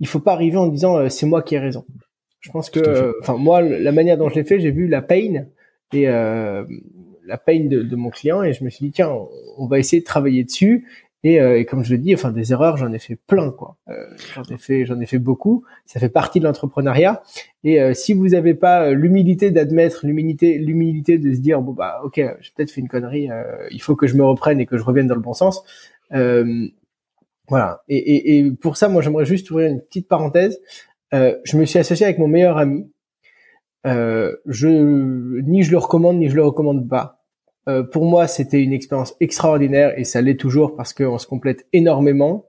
il 0.00 0.08
faut 0.08 0.18
pas 0.18 0.32
arriver 0.32 0.56
en 0.56 0.66
disant 0.66 1.08
c'est 1.08 1.26
moi 1.26 1.42
qui 1.42 1.54
ai 1.54 1.60
raison. 1.60 1.86
Je 2.40 2.50
pense 2.50 2.68
que, 2.68 3.14
enfin 3.20 3.36
moi, 3.36 3.62
la 3.62 3.92
manière 3.92 4.18
dont 4.18 4.28
je 4.28 4.34
l'ai 4.34 4.44
fait, 4.44 4.58
j'ai 4.58 4.72
vu 4.72 4.88
la 4.88 5.00
pain 5.00 5.44
et 5.92 6.06
la 6.06 7.38
peine 7.38 7.68
de, 7.68 7.82
de 7.82 7.96
mon 7.96 8.10
client 8.10 8.42
et 8.42 8.52
je 8.52 8.64
me 8.64 8.70
suis 8.70 8.86
dit 8.86 8.90
tiens 8.90 9.16
on 9.56 9.68
va 9.68 9.78
essayer 9.78 10.00
de 10.00 10.04
travailler 10.04 10.42
dessus 10.42 10.88
et, 11.24 11.40
euh, 11.40 11.58
et 11.58 11.64
comme 11.64 11.82
je 11.82 11.90
le 11.90 11.98
dis 11.98 12.14
enfin 12.14 12.30
des 12.30 12.52
erreurs 12.52 12.76
j'en 12.76 12.92
ai 12.92 12.98
fait 12.98 13.16
plein 13.16 13.50
quoi. 13.50 13.78
Euh, 13.88 13.94
j'en 14.34 14.42
ai 14.42 14.58
fait 14.58 14.84
j'en 14.84 15.00
ai 15.00 15.06
fait 15.06 15.18
beaucoup. 15.18 15.64
Ça 15.86 15.98
fait 15.98 16.10
partie 16.10 16.38
de 16.38 16.44
l'entrepreneuriat. 16.44 17.22
Et 17.64 17.80
euh, 17.80 17.94
si 17.94 18.12
vous 18.12 18.28
n'avez 18.28 18.54
pas 18.54 18.92
l'humilité 18.92 19.50
d'admettre 19.50 20.06
l'humilité 20.06 20.58
l'humilité 20.58 21.16
de 21.18 21.32
se 21.32 21.40
dire 21.40 21.62
bon 21.62 21.72
bah 21.72 22.02
ok 22.04 22.16
j'ai 22.16 22.50
peut-être 22.54 22.70
fait 22.70 22.82
une 22.82 22.88
connerie 22.88 23.30
il 23.70 23.80
faut 23.80 23.96
que 23.96 24.06
je 24.06 24.16
me 24.16 24.24
reprenne 24.24 24.60
et 24.60 24.66
que 24.66 24.76
je 24.76 24.84
revienne 24.84 25.06
dans 25.06 25.14
le 25.14 25.22
bon 25.22 25.32
sens. 25.32 25.64
Voilà. 27.48 27.82
Et, 27.88 27.96
et, 27.96 28.38
et 28.38 28.52
pour 28.52 28.76
ça 28.76 28.88
moi 28.88 29.00
j'aimerais 29.00 29.24
juste 29.24 29.50
ouvrir 29.50 29.70
une 29.70 29.80
petite 29.80 30.08
parenthèse. 30.08 30.60
Je 31.10 31.56
me 31.56 31.64
suis 31.64 31.78
associé 31.78 32.04
avec 32.04 32.18
mon 32.18 32.28
meilleur 32.28 32.58
ami. 32.58 32.92
Je 33.86 34.68
ni 35.40 35.62
je 35.62 35.70
le 35.70 35.78
recommande 35.78 36.18
ni 36.18 36.28
je 36.28 36.36
le 36.36 36.44
recommande 36.44 36.86
pas. 36.86 37.23
Euh, 37.68 37.82
pour 37.82 38.04
moi, 38.04 38.26
c'était 38.26 38.62
une 38.62 38.72
expérience 38.72 39.14
extraordinaire 39.20 39.98
et 39.98 40.04
ça 40.04 40.20
l'est 40.20 40.38
toujours 40.38 40.76
parce 40.76 40.92
qu'on 40.92 41.18
se 41.18 41.26
complète 41.26 41.66
énormément. 41.72 42.46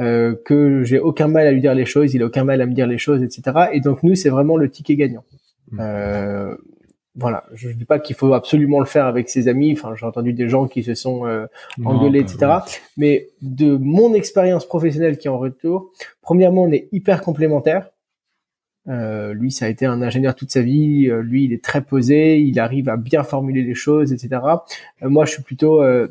Euh, 0.00 0.36
que 0.44 0.84
j'ai 0.84 1.00
aucun 1.00 1.26
mal 1.26 1.48
à 1.48 1.50
lui 1.50 1.60
dire 1.60 1.74
les 1.74 1.84
choses, 1.84 2.14
il 2.14 2.22
a 2.22 2.26
aucun 2.26 2.44
mal 2.44 2.60
à 2.60 2.66
me 2.66 2.72
dire 2.72 2.86
les 2.86 2.98
choses, 2.98 3.20
etc. 3.20 3.68
Et 3.72 3.80
donc 3.80 4.04
nous, 4.04 4.14
c'est 4.14 4.28
vraiment 4.28 4.56
le 4.56 4.70
ticket 4.70 4.94
gagnant. 4.94 5.24
Mm. 5.72 5.78
Euh, 5.80 6.56
voilà, 7.16 7.44
je 7.52 7.70
dis 7.70 7.84
pas 7.84 7.98
qu'il 7.98 8.14
faut 8.14 8.32
absolument 8.32 8.78
le 8.78 8.86
faire 8.86 9.06
avec 9.06 9.28
ses 9.28 9.48
amis. 9.48 9.72
Enfin, 9.72 9.94
j'ai 9.96 10.06
entendu 10.06 10.32
des 10.32 10.48
gens 10.48 10.68
qui 10.68 10.84
se 10.84 10.94
sont 10.94 11.26
euh, 11.26 11.46
engueulés, 11.84 12.20
Non, 12.20 12.26
etc. 12.26 12.52
Mais 12.96 13.30
de 13.42 13.76
mon 13.76 14.14
expérience 14.14 14.66
professionnelle 14.66 15.18
qui 15.18 15.26
est 15.26 15.30
en 15.30 15.38
retour, 15.38 15.90
premièrement, 16.22 16.62
on 16.62 16.70
est 16.70 16.88
hyper 16.92 17.22
complémentaires. 17.22 17.90
Euh, 18.88 19.34
lui, 19.34 19.50
ça 19.50 19.66
a 19.66 19.68
été 19.68 19.86
un 19.86 20.02
ingénieur 20.02 20.34
toute 20.34 20.50
sa 20.50 20.62
vie. 20.62 21.08
Euh, 21.08 21.22
lui, 21.22 21.44
il 21.44 21.52
est 21.52 21.62
très 21.62 21.82
posé, 21.82 22.38
il 22.40 22.58
arrive 22.58 22.88
à 22.88 22.96
bien 22.96 23.22
formuler 23.22 23.62
les 23.62 23.74
choses, 23.74 24.12
etc. 24.12 24.40
Euh, 25.02 25.08
moi, 25.08 25.24
je 25.24 25.32
suis 25.32 25.42
plutôt, 25.42 25.82
euh, 25.82 26.08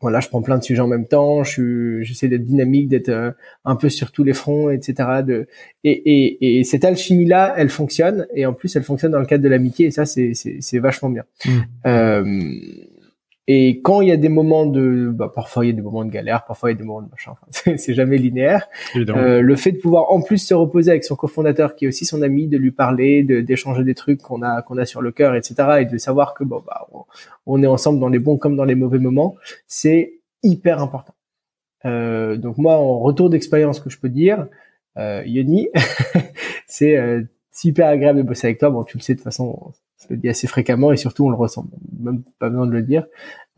voilà, 0.00 0.20
je 0.20 0.28
prends 0.28 0.42
plein 0.42 0.58
de 0.58 0.64
sujets 0.64 0.80
en 0.80 0.86
même 0.88 1.06
temps. 1.06 1.44
Je 1.44 2.00
j'essaie 2.02 2.28
d'être 2.28 2.44
dynamique, 2.44 2.88
d'être 2.88 3.08
euh, 3.08 3.30
un 3.64 3.76
peu 3.76 3.88
sur 3.88 4.12
tous 4.12 4.24
les 4.24 4.34
fronts, 4.34 4.70
etc. 4.70 5.22
De 5.26 5.46
et, 5.84 5.90
et, 5.90 6.58
et 6.58 6.64
cette 6.64 6.84
alchimie-là, 6.84 7.54
elle 7.56 7.68
fonctionne 7.68 8.26
et 8.34 8.46
en 8.46 8.52
plus, 8.52 8.74
elle 8.76 8.84
fonctionne 8.84 9.12
dans 9.12 9.20
le 9.20 9.26
cadre 9.26 9.44
de 9.44 9.48
l'amitié 9.48 9.86
et 9.86 9.90
ça, 9.90 10.06
c'est 10.06 10.34
c'est 10.34 10.58
c'est 10.60 10.78
vachement 10.78 11.10
bien. 11.10 11.24
Mm. 11.44 12.60
Et 13.50 13.80
quand 13.80 14.02
il 14.02 14.08
y 14.08 14.12
a 14.12 14.18
des 14.18 14.28
moments 14.28 14.66
de, 14.66 15.08
bah, 15.10 15.32
parfois 15.34 15.64
il 15.64 15.68
y 15.68 15.70
a 15.70 15.74
des 15.74 15.80
moments 15.80 16.04
de 16.04 16.10
galère, 16.10 16.44
parfois 16.44 16.70
il 16.70 16.74
y 16.74 16.76
a 16.76 16.78
des 16.78 16.84
moments 16.84 17.00
de 17.00 17.08
machin. 17.10 17.32
Enfin, 17.32 17.76
c'est- 17.78 17.94
jamais 17.94 18.18
linéaire. 18.18 18.68
Euh, 19.16 19.40
le 19.40 19.56
fait 19.56 19.72
de 19.72 19.78
pouvoir 19.78 20.12
en 20.12 20.20
plus 20.20 20.36
se 20.36 20.52
reposer 20.52 20.90
avec 20.90 21.02
son 21.02 21.16
cofondateur 21.16 21.74
qui 21.74 21.86
est 21.86 21.88
aussi 21.88 22.04
son 22.04 22.20
ami, 22.20 22.46
de 22.46 22.58
lui 22.58 22.72
parler, 22.72 23.22
de 23.22 23.40
d'échanger 23.40 23.84
des 23.84 23.94
trucs 23.94 24.20
qu'on 24.20 24.42
a 24.42 24.60
qu'on 24.60 24.76
a 24.76 24.84
sur 24.84 25.00
le 25.00 25.12
cœur, 25.12 25.34
etc. 25.34 25.54
Et 25.80 25.84
de 25.86 25.96
savoir 25.96 26.34
que 26.34 26.44
bon 26.44 26.62
bah 26.66 26.86
on, 26.92 27.04
on 27.46 27.62
est 27.62 27.66
ensemble 27.66 27.98
dans 28.00 28.08
les 28.10 28.18
bons 28.18 28.36
comme 28.36 28.54
dans 28.54 28.66
les 28.66 28.74
mauvais 28.74 28.98
moments, 28.98 29.34
c'est 29.66 30.20
hyper 30.42 30.82
important. 30.82 31.14
Euh, 31.86 32.36
donc 32.36 32.58
moi 32.58 32.74
en 32.76 32.98
retour 32.98 33.30
d'expérience 33.30 33.80
que 33.80 33.88
je 33.88 33.98
peux 33.98 34.10
dire, 34.10 34.46
euh, 34.98 35.22
Yoni, 35.24 35.70
c'est 36.66 36.96
euh, 36.98 37.22
super 37.50 37.86
agréable 37.88 38.18
de 38.18 38.24
bosser 38.24 38.48
avec 38.48 38.58
toi. 38.58 38.68
Bon 38.68 38.84
tu 38.84 38.98
le 38.98 39.02
sais 39.02 39.14
de 39.14 39.18
toute 39.18 39.24
façon, 39.24 39.72
le 40.10 40.16
dit 40.16 40.28
assez 40.28 40.46
fréquemment 40.46 40.92
et 40.92 40.96
surtout 40.96 41.26
on 41.26 41.30
le 41.30 41.36
ressent. 41.36 41.66
Même 42.00 42.22
pas 42.38 42.48
besoin 42.48 42.66
de 42.66 42.72
le 42.72 42.82
dire. 42.82 43.06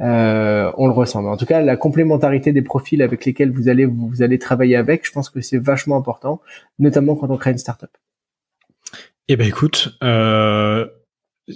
Euh, 0.01 0.71
on 0.77 0.87
le 0.87 0.93
ressent. 0.93 1.23
Mais 1.23 1.29
en 1.29 1.37
tout 1.37 1.47
cas, 1.47 1.61
la 1.61 1.77
complémentarité 1.77 2.53
des 2.53 2.63
profils 2.63 3.03
avec 3.03 3.25
lesquels 3.25 3.51
vous 3.51 3.69
allez 3.69 3.85
vous, 3.85 4.23
allez 4.23 4.39
travailler 4.39 4.77
avec, 4.77 5.07
je 5.07 5.13
pense 5.13 5.31
que 5.31 5.41
c'est 5.41 5.59
vachement 5.59 5.97
important, 5.97 6.41
notamment 6.79 7.17
quand 7.17 7.31
on 7.31 7.37
crée 7.37 7.51
une 7.51 7.59
startup. 7.59 7.91
Eh 9.29 9.37
ben 9.37 9.47
écoute, 9.47 9.97
euh, 10.03 10.87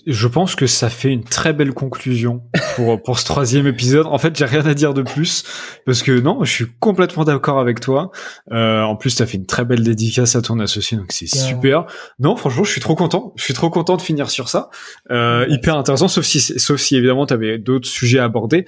je 0.07 0.27
pense 0.29 0.55
que 0.55 0.67
ça 0.67 0.89
fait 0.91 1.11
une 1.11 1.25
très 1.25 1.53
belle 1.53 1.73
conclusion 1.75 2.43
pour 2.77 3.01
pour 3.03 3.19
ce 3.19 3.25
troisième 3.25 3.67
épisode. 3.67 4.07
En 4.07 4.19
fait, 4.19 4.37
j'ai 4.37 4.45
rien 4.45 4.65
à 4.67 4.75
dire 4.75 4.95
de 4.95 5.03
plus 5.03 5.45
parce 5.87 6.03
que 6.03 6.19
non, 6.21 6.43
je 6.45 6.51
suis 6.53 6.67
complètement 6.81 7.25
d'accord 7.25 7.59
avec 7.61 7.81
toi. 7.81 8.11
Euh, 8.53 8.83
en 8.83 8.97
plus, 8.97 9.15
t'as 9.17 9.27
fait 9.27 9.37
une 9.39 9.47
très 9.47 9.65
belle 9.65 9.83
dédicace 9.83 10.37
à 10.37 10.43
ton 10.43 10.59
associé, 10.61 10.97
donc 10.97 11.13
c'est 11.13 11.27
super. 11.27 11.87
Non, 12.19 12.37
franchement, 12.37 12.65
je 12.65 12.71
suis 12.71 12.81
trop 12.81 12.95
content. 12.95 13.33
Je 13.37 13.43
suis 13.45 13.55
trop 13.55 13.71
content 13.71 13.97
de 13.97 14.03
finir 14.03 14.31
sur 14.31 14.49
ça. 14.49 14.71
Euh, 15.11 15.47
hyper 15.49 15.77
intéressant, 15.77 16.09
sauf 16.09 16.25
si 16.25 16.41
sauf 16.41 16.81
si 16.81 16.97
évidemment 16.97 17.27
t'avais 17.27 17.59
d'autres 17.59 17.89
sujets 17.89 18.19
à 18.19 18.25
aborder. 18.25 18.65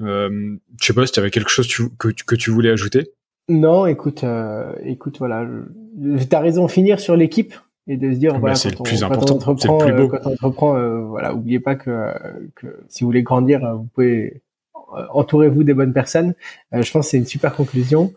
Euh, 0.00 0.56
je 0.80 0.86
sais 0.86 0.92
pas 0.94 1.06
si 1.06 1.12
t'avais 1.12 1.30
quelque 1.30 1.50
chose 1.50 1.66
tu- 1.66 1.90
que 1.98 2.08
tu- 2.08 2.24
que 2.24 2.34
tu 2.34 2.50
voulais 2.50 2.70
ajouter. 2.70 3.10
Non, 3.48 3.86
écoute, 3.86 4.22
euh, 4.22 4.72
écoute, 4.84 5.16
voilà, 5.18 5.44
t'as 6.28 6.38
raison, 6.40 6.68
finir 6.68 7.00
sur 7.00 7.16
l'équipe 7.16 7.54
et 7.90 7.96
de 7.96 8.12
se 8.12 8.18
dire, 8.18 8.32
Bah, 8.34 8.38
voilà, 8.40 8.54
c'est 8.54 8.70
quand 8.74 8.76
le 8.76 8.80
on, 8.80 8.82
plus 8.84 9.00
quand 9.00 9.08
on 9.08 9.12
important, 9.12 9.34
entreprend, 9.34 9.80
c'est 9.80 9.88
le 9.88 9.94
plus 9.96 10.06
beau. 10.06 10.14
euh, 10.14 10.18
quand 10.18 10.30
on 10.30 10.32
entreprend, 10.32 10.76
euh, 10.76 11.00
voilà, 11.00 11.34
oubliez 11.34 11.60
pas 11.60 11.74
que, 11.74 11.90
euh, 11.90 12.12
que 12.54 12.66
si 12.88 13.02
vous 13.02 13.08
voulez 13.08 13.22
grandir, 13.22 13.60
vous 13.76 13.88
pouvez 13.94 14.42
entourez-vous 15.12 15.62
des 15.64 15.74
bonnes 15.74 15.92
personnes. 15.92 16.34
Je 16.72 16.90
pense 16.90 17.06
que 17.06 17.10
c'est 17.10 17.16
une 17.18 17.26
super 17.26 17.54
conclusion 17.54 18.12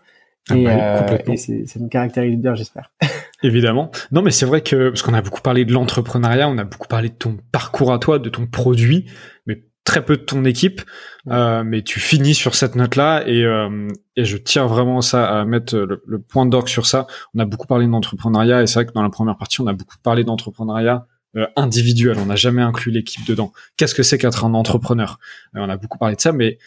Ah 0.49 0.55
et, 0.57 0.63
bah 0.65 1.05
oui, 1.27 1.33
euh, 1.33 1.33
et 1.33 1.65
ça 1.67 1.79
me 1.79 1.87
caractérise 1.87 2.37
bien, 2.37 2.55
j'espère. 2.55 2.91
Évidemment. 3.43 3.91
Non, 4.11 4.21
mais 4.21 4.31
c'est 4.31 4.45
vrai 4.45 4.61
que, 4.61 4.89
parce 4.89 5.01
qu'on 5.01 5.13
a 5.13 5.21
beaucoup 5.21 5.41
parlé 5.41 5.65
de 5.65 5.73
l'entrepreneuriat, 5.73 6.47
on 6.49 6.57
a 6.57 6.63
beaucoup 6.63 6.87
parlé 6.87 7.09
de 7.09 7.13
ton 7.15 7.37
parcours 7.51 7.91
à 7.91 7.99
toi, 7.99 8.17
de 8.19 8.29
ton 8.29 8.47
produit, 8.47 9.05
mais 9.45 9.63
très 9.83 10.03
peu 10.03 10.17
de 10.17 10.23
ton 10.23 10.45
équipe. 10.45 10.81
Euh, 11.29 11.63
mais 11.63 11.81
tu 11.83 11.99
finis 11.99 12.35
sur 12.35 12.53
cette 12.53 12.75
note-là 12.75 13.23
et, 13.25 13.45
euh, 13.45 13.87
et 14.17 14.25
je 14.25 14.35
tiens 14.35 14.65
vraiment 14.65 14.99
ça 15.01 15.39
à 15.39 15.45
mettre 15.45 15.75
le, 15.77 16.03
le 16.05 16.19
point 16.19 16.45
d'orgue 16.45 16.67
sur 16.67 16.85
ça. 16.85 17.07
On 17.33 17.39
a 17.39 17.45
beaucoup 17.45 17.67
parlé 17.67 17.87
d'entrepreneuriat 17.87 18.61
et 18.61 18.67
c'est 18.67 18.75
vrai 18.75 18.85
que 18.85 18.91
dans 18.91 19.03
la 19.03 19.09
première 19.09 19.37
partie, 19.37 19.61
on 19.61 19.67
a 19.67 19.73
beaucoup 19.73 19.95
parlé 20.03 20.25
d'entrepreneuriat 20.25 21.07
euh, 21.37 21.47
individuel. 21.55 22.17
On 22.19 22.25
n'a 22.25 22.35
jamais 22.35 22.61
inclus 22.61 22.91
l'équipe 22.91 23.25
dedans. 23.25 23.53
Qu'est-ce 23.77 23.95
que 23.95 24.03
c'est 24.03 24.17
qu'être 24.17 24.43
un 24.43 24.53
entrepreneur? 24.53 25.17
On 25.53 25.69
a 25.69 25.77
beaucoup 25.77 25.97
parlé 25.97 26.15
de 26.15 26.21
ça, 26.21 26.33
mais 26.33 26.57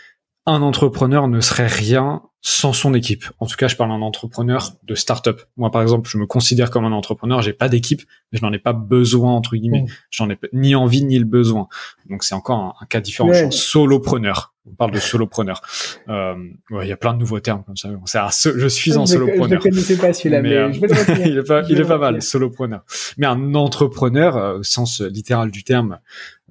un 0.46 0.62
entrepreneur 0.62 1.28
ne 1.28 1.40
serait 1.40 1.66
rien 1.66 2.22
sans 2.48 2.72
son 2.72 2.94
équipe. 2.94 3.24
En 3.40 3.46
tout 3.46 3.56
cas, 3.56 3.66
je 3.66 3.74
parle 3.74 3.90
d'un 3.90 4.02
entrepreneur 4.02 4.70
de 4.84 4.94
start-up. 4.94 5.42
Moi, 5.56 5.72
par 5.72 5.82
exemple, 5.82 6.08
je 6.08 6.16
me 6.16 6.26
considère 6.26 6.70
comme 6.70 6.84
un 6.84 6.92
entrepreneur. 6.92 7.42
J'ai 7.42 7.52
pas 7.52 7.68
d'équipe, 7.68 8.02
mais 8.30 8.38
je 8.38 8.44
n'en 8.44 8.52
ai 8.52 8.60
pas 8.60 8.72
besoin 8.72 9.32
entre 9.32 9.56
guillemets. 9.56 9.82
Mm. 9.82 9.86
J'en 10.10 10.30
ai 10.30 10.38
ni 10.52 10.76
envie 10.76 11.04
ni 11.04 11.18
le 11.18 11.24
besoin. 11.24 11.66
Donc 12.08 12.22
c'est 12.22 12.36
encore 12.36 12.76
un, 12.80 12.86
cas 12.86 13.00
différent. 13.00 13.32
Je 13.32 13.46
suis 13.46 13.52
solopreneur. 13.52 14.54
On 14.68 14.74
parle 14.74 14.90
de 14.90 14.98
solopreneur. 14.98 15.60
Euh, 16.08 16.34
il 16.82 16.88
y 16.88 16.92
a 16.92 16.96
plein 16.96 17.14
de 17.14 17.18
nouveaux 17.18 17.38
termes 17.38 17.62
comme 17.64 17.76
ça. 17.76 17.88
je 18.32 18.68
suis 18.68 18.98
un 18.98 19.06
solopreneur. 19.06 19.60
Je 19.60 19.68
ne 19.68 19.72
connaissais 19.72 19.96
pas 19.96 20.12
celui-là, 20.12 20.42
mais, 20.42 20.54
euh, 20.54 20.72
je 20.72 20.80
vais 20.80 20.88
le 20.88 21.26
il 21.26 21.38
est 21.38 21.42
pas, 21.44 21.62
il 21.68 21.80
est 21.80 21.84
pas 21.84 21.98
mal, 21.98 22.20
solopreneur. 22.20 22.84
Mais 23.16 23.26
un 23.26 23.54
entrepreneur, 23.54 24.36
euh, 24.36 24.58
au 24.58 24.62
sens 24.64 25.00
littéral 25.00 25.52
du 25.52 25.62
terme, 25.62 26.00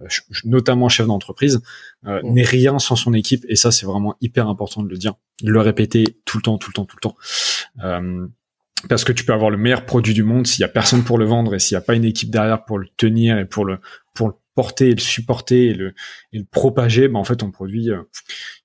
euh, 0.02 0.08
notamment 0.46 0.88
chef 0.88 1.08
d'entreprise, 1.08 1.62
n'est 2.24 2.44
rien 2.44 2.80
sans 2.80 2.96
son 2.96 3.14
équipe. 3.14 3.46
Et 3.50 3.56
ça, 3.56 3.72
c'est 3.72 3.86
vraiment 3.86 4.16
hyper 4.22 4.48
important 4.48 4.82
de 4.84 4.90
le 4.90 4.98
dire, 4.98 5.16
de 5.44 5.52
le 5.52 5.60
répéter 5.60 5.85
tout 5.88 6.38
le 6.38 6.42
temps, 6.42 6.58
tout 6.58 6.70
le 6.70 6.74
temps, 6.74 6.86
tout 6.86 6.98
le 6.98 7.02
temps. 7.02 7.18
Euh, 7.84 8.28
parce 8.90 9.04
que 9.04 9.12
tu 9.12 9.26
peux 9.26 9.34
avoir 9.34 9.50
le 9.50 9.58
meilleur 9.58 9.86
produit 9.86 10.14
du 10.14 10.24
monde 10.24 10.46
s'il 10.46 10.62
y 10.62 10.66
a 10.66 10.70
personne 10.70 11.04
pour 11.04 11.18
le 11.18 11.26
vendre 11.26 11.56
et 11.56 11.60
s'il 11.60 11.76
n'y 11.76 11.84
a 11.84 11.86
pas 11.86 11.96
une 11.96 12.06
équipe 12.06 12.30
derrière 12.30 12.66
pour 12.66 12.78
le 12.78 12.88
tenir 12.98 13.38
et 13.38 13.46
pour 13.46 13.66
le 13.66 13.80
pour 14.14 14.28
le 14.28 14.34
porter 14.54 14.90
et 14.90 14.94
le 14.94 15.00
supporter 15.00 15.68
et 15.68 15.74
le 15.74 15.94
propager, 16.52 17.08
ben 17.08 17.20
en 17.20 17.24
fait 17.24 17.38
ton 17.38 17.52
produit 17.52 17.90
euh, 17.90 18.02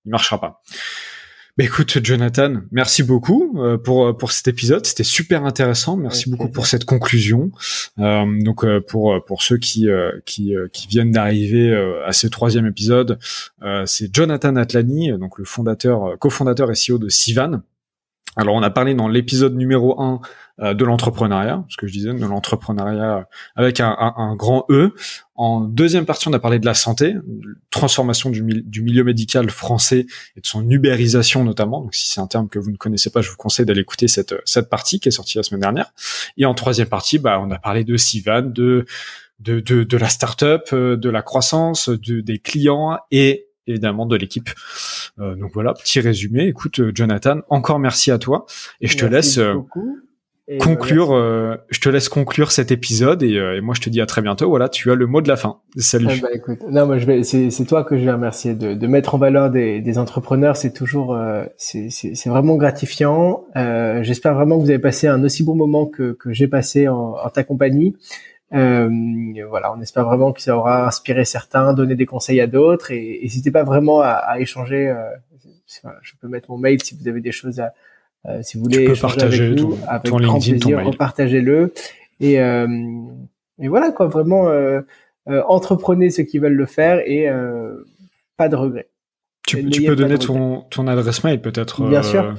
il 0.04 0.10
marchera 0.10 0.40
pas. 0.40 0.62
Bah, 1.58 1.64
écoute, 1.64 1.98
Jonathan, 2.04 2.62
merci 2.70 3.02
beaucoup 3.02 3.58
euh, 3.58 3.76
pour 3.76 4.06
euh, 4.06 4.12
pour 4.12 4.30
cet 4.32 4.46
épisode. 4.48 4.86
C'était 4.86 5.04
super 5.04 5.44
intéressant. 5.44 5.96
Merci 5.96 6.30
beaucoup 6.30 6.48
pour 6.48 6.66
cette 6.66 6.84
conclusion. 6.84 7.50
Euh, 7.98 8.24
donc 8.42 8.64
euh, 8.64 8.80
pour 8.80 9.24
pour 9.24 9.42
ceux 9.42 9.58
qui 9.58 9.88
qui 10.24 10.54
qui 10.72 10.88
viennent 10.88 11.10
d'arriver 11.10 11.74
à 12.06 12.12
ce 12.12 12.26
troisième 12.28 12.66
épisode, 12.66 13.18
c'est 13.86 14.14
Jonathan 14.14 14.56
Atlani, 14.56 15.12
donc 15.18 15.38
le 15.38 15.44
fondateur, 15.44 16.18
cofondateur 16.18 16.70
et 16.70 16.74
CEO 16.74 16.98
de 16.98 17.08
Sivan. 17.08 17.62
Alors 18.36 18.54
on 18.54 18.62
a 18.62 18.70
parlé 18.70 18.94
dans 18.94 19.08
l'épisode 19.08 19.56
numéro 19.56 20.00
1 20.00 20.20
euh, 20.60 20.74
de 20.74 20.84
l'entrepreneuriat, 20.84 21.64
ce 21.68 21.76
que 21.76 21.86
je 21.86 21.92
disais, 21.92 22.12
de 22.12 22.24
l'entrepreneuriat 22.24 23.28
avec 23.56 23.80
un, 23.80 23.96
un, 24.16 24.36
grand 24.36 24.66
E. 24.70 24.94
En 25.34 25.60
deuxième 25.60 26.06
partie, 26.06 26.28
on 26.28 26.32
a 26.32 26.38
parlé 26.38 26.58
de 26.58 26.66
la 26.66 26.74
santé, 26.74 27.16
transformation 27.70 28.30
du, 28.30 28.42
du, 28.42 28.82
milieu 28.82 29.02
médical 29.02 29.50
français 29.50 30.06
et 30.36 30.40
de 30.40 30.46
son 30.46 30.68
ubérisation 30.70 31.44
notamment. 31.44 31.80
Donc 31.80 31.94
si 31.94 32.08
c'est 32.08 32.20
un 32.20 32.26
terme 32.26 32.48
que 32.48 32.58
vous 32.58 32.70
ne 32.70 32.76
connaissez 32.76 33.10
pas, 33.10 33.20
je 33.20 33.30
vous 33.30 33.36
conseille 33.36 33.66
d'aller 33.66 33.80
écouter 33.80 34.06
cette, 34.06 34.34
cette 34.44 34.68
partie 34.68 35.00
qui 35.00 35.08
est 35.08 35.12
sortie 35.12 35.36
la 35.36 35.42
semaine 35.42 35.62
dernière. 35.62 35.92
Et 36.36 36.44
en 36.44 36.54
troisième 36.54 36.88
partie, 36.88 37.18
bah, 37.18 37.40
on 37.42 37.50
a 37.50 37.58
parlé 37.58 37.84
de 37.84 37.96
Sivan, 37.96 38.42
de 38.42 38.86
de, 39.40 39.58
de, 39.60 39.84
de 39.84 39.96
la 39.96 40.08
startup, 40.08 40.64
euh, 40.72 40.96
de 40.96 41.08
la 41.08 41.22
croissance, 41.22 41.88
de, 41.88 42.20
des 42.20 42.38
clients 42.38 42.98
et 43.10 43.46
évidemment 43.66 44.06
de 44.06 44.16
l'équipe. 44.16 44.50
Euh, 45.18 45.34
donc 45.34 45.50
voilà, 45.52 45.74
petit 45.74 46.00
résumé. 46.00 46.46
Écoute, 46.46 46.80
euh, 46.80 46.92
Jonathan, 46.94 47.40
encore 47.48 47.78
merci 47.78 48.10
à 48.10 48.18
toi 48.18 48.46
et 48.80 48.86
je 48.86 48.96
te 48.96 49.04
laisse 49.04 49.38
euh, 49.38 49.54
conclure. 50.60 51.10
je 51.70 51.80
te 51.80 51.88
laisse 51.88 52.08
conclure 52.08 52.50
cet 52.50 52.72
épisode 52.72 53.22
et, 53.22 53.60
moi 53.60 53.74
je 53.74 53.80
te 53.80 53.90
dis 53.90 54.00
à 54.00 54.06
très 54.06 54.22
bientôt. 54.22 54.48
Voilà, 54.48 54.68
tu 54.68 54.90
as 54.90 54.94
le 54.94 55.06
mot 55.06 55.20
de 55.20 55.28
la 55.28 55.36
fin. 55.36 55.58
Salut. 55.76 56.06
Ah 56.10 56.14
bah, 56.22 56.28
écoute, 56.32 56.58
non, 56.68 56.86
moi 56.86 56.98
je 56.98 57.06
vais, 57.06 57.22
c'est, 57.22 57.64
toi 57.66 57.84
que 57.84 57.98
je 57.98 58.04
vais 58.04 58.12
remercier 58.12 58.54
de, 58.54 58.74
de 58.74 58.86
mettre 58.86 59.14
en 59.14 59.18
valeur 59.18 59.50
des, 59.50 59.80
des 59.80 59.98
entrepreneurs. 59.98 60.56
C'est 60.56 60.72
toujours, 60.72 61.16
c'est, 61.56 61.88
c'est, 61.90 62.28
vraiment 62.28 62.56
gratifiant. 62.56 63.44
j'espère 63.54 64.34
vraiment 64.34 64.56
que 64.56 64.62
vous 64.62 64.70
avez 64.70 64.80
passé 64.80 65.06
un 65.06 65.22
aussi 65.22 65.44
bon 65.44 65.54
moment 65.54 65.86
que, 65.86 66.12
que 66.12 66.32
j'ai 66.32 66.48
passé 66.48 66.88
en, 66.88 67.14
en 67.22 67.28
ta 67.30 67.44
compagnie. 67.44 67.94
Euh, 68.52 68.88
voilà, 69.48 69.72
on 69.72 69.80
espère 69.80 70.04
vraiment 70.04 70.32
que 70.32 70.42
ça 70.42 70.56
aura 70.56 70.86
inspiré 70.86 71.24
certains, 71.24 71.72
donné 71.72 71.94
des 71.94 72.06
conseils 72.06 72.40
à 72.40 72.46
d'autres, 72.46 72.90
et 72.90 73.20
n'hésitez 73.22 73.50
pas 73.50 73.62
vraiment 73.62 74.00
à, 74.00 74.10
à 74.10 74.40
échanger. 74.40 74.88
Euh, 74.88 75.04
je 76.02 76.12
peux 76.20 76.26
mettre 76.26 76.50
mon 76.50 76.58
mail 76.58 76.82
si 76.82 76.96
vous 76.96 77.06
avez 77.06 77.20
des 77.20 77.30
choses 77.30 77.60
à, 77.60 77.72
euh, 78.26 78.42
si 78.42 78.58
vous 78.58 78.64
voulez 78.64 78.92
partager 79.00 79.46
avec 79.46 79.60
nous, 79.60 79.78
avec 79.86 80.12
grand 80.12 80.40
plaisir, 80.40 80.84
repartagez-le. 80.84 81.72
Et, 82.18 82.40
euh, 82.40 82.66
et 83.60 83.68
voilà 83.68 83.92
quoi, 83.92 84.06
vraiment 84.08 84.48
euh, 84.48 84.82
entreprenez 85.26 86.10
ceux 86.10 86.24
qui 86.24 86.38
veulent 86.38 86.54
le 86.54 86.66
faire 86.66 87.00
et 87.06 87.28
pas 88.36 88.48
de 88.48 88.56
regrets. 88.56 88.88
Tu, 89.46 89.64
tu 89.70 89.84
peux 89.84 89.96
donner 89.96 90.18
ton, 90.18 90.62
ton 90.70 90.86
adresse 90.88 91.22
mail 91.24 91.40
peut-être. 91.40 91.88
Bien 91.88 92.02
sûr. 92.02 92.34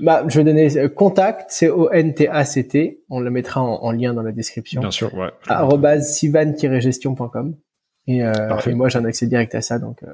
Bah, 0.00 0.24
je 0.28 0.38
vais 0.38 0.44
donner 0.44 0.76
euh, 0.78 0.88
contact, 0.88 1.50
c'est 1.50 1.68
O-N-T-A-C-T. 1.68 3.02
On 3.10 3.20
le 3.20 3.30
mettra 3.30 3.60
en, 3.60 3.92
lien 3.92 4.14
dans 4.14 4.22
la 4.22 4.32
description. 4.32 4.80
Bien 4.80 4.90
sûr, 4.90 5.12
ouais. 5.14 5.30
sivan-gestion.com. 6.00 7.54
Et, 8.06 8.24
euh, 8.24 8.32
et, 8.66 8.74
moi, 8.74 8.88
j'ai 8.88 8.98
un 8.98 9.04
accès 9.04 9.26
direct 9.26 9.54
à 9.54 9.60
ça, 9.60 9.78
donc. 9.78 10.02
Euh, 10.02 10.08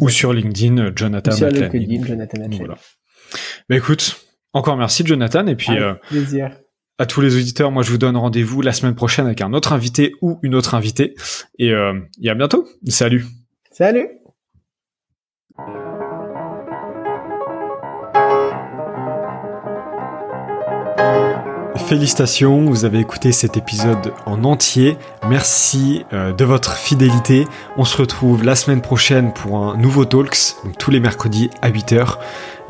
Ou 0.00 0.08
sur 0.08 0.32
LinkedIn, 0.32 0.92
Jonathan 0.94 1.32
Sur 1.32 1.48
LinkedIn, 1.48 2.06
Jonathan 2.06 2.38
Voilà. 2.50 2.76
Bah, 3.68 3.76
écoute, 3.76 4.24
encore 4.52 4.76
merci, 4.76 5.04
Jonathan, 5.04 5.46
et 5.46 5.56
puis. 5.56 5.72
Plaisir. 6.08 6.56
À 6.98 7.06
tous 7.06 7.20
les 7.20 7.36
auditeurs, 7.36 7.72
moi 7.72 7.82
je 7.82 7.90
vous 7.90 7.98
donne 7.98 8.16
rendez-vous 8.16 8.60
la 8.60 8.70
semaine 8.70 8.94
prochaine 8.94 9.26
avec 9.26 9.40
un 9.40 9.54
autre 9.54 9.72
invité 9.72 10.12
ou 10.20 10.38
une 10.42 10.54
autre 10.54 10.74
invitée. 10.74 11.14
Et, 11.58 11.72
et 12.22 12.28
à 12.28 12.34
bientôt. 12.34 12.68
Salut. 12.86 13.24
Salut. 13.72 14.21
Félicitations, 21.92 22.64
vous 22.64 22.86
avez 22.86 23.00
écouté 23.00 23.32
cet 23.32 23.58
épisode 23.58 24.14
en 24.24 24.44
entier. 24.44 24.96
Merci 25.28 26.06
euh, 26.14 26.32
de 26.32 26.42
votre 26.42 26.72
fidélité. 26.72 27.46
On 27.76 27.84
se 27.84 27.98
retrouve 27.98 28.44
la 28.44 28.56
semaine 28.56 28.80
prochaine 28.80 29.34
pour 29.34 29.58
un 29.58 29.76
nouveau 29.76 30.06
Talks, 30.06 30.54
donc 30.64 30.78
tous 30.78 30.90
les 30.90 31.00
mercredis 31.00 31.50
à 31.60 31.70
8h. 31.70 32.14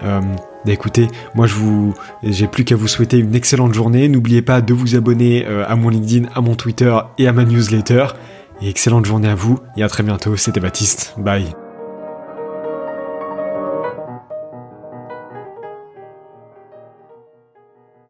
Euh, 0.02 0.20
bah, 0.66 0.72
écoutez, 0.72 1.06
moi 1.36 1.46
je 1.46 1.54
vous, 1.54 1.94
j'ai 2.24 2.48
plus 2.48 2.64
qu'à 2.64 2.74
vous 2.74 2.88
souhaiter 2.88 3.18
une 3.18 3.36
excellente 3.36 3.74
journée. 3.74 4.08
N'oubliez 4.08 4.42
pas 4.42 4.60
de 4.60 4.74
vous 4.74 4.96
abonner 4.96 5.46
euh, 5.46 5.64
à 5.68 5.76
mon 5.76 5.90
LinkedIn, 5.90 6.28
à 6.34 6.40
mon 6.40 6.56
Twitter 6.56 6.92
et 7.16 7.28
à 7.28 7.32
ma 7.32 7.44
newsletter. 7.44 8.06
Et 8.60 8.68
excellente 8.68 9.04
journée 9.04 9.28
à 9.28 9.36
vous 9.36 9.60
et 9.76 9.84
à 9.84 9.88
très 9.88 10.02
bientôt. 10.02 10.34
C'était 10.34 10.58
Baptiste. 10.58 11.14
Bye. 11.16 11.54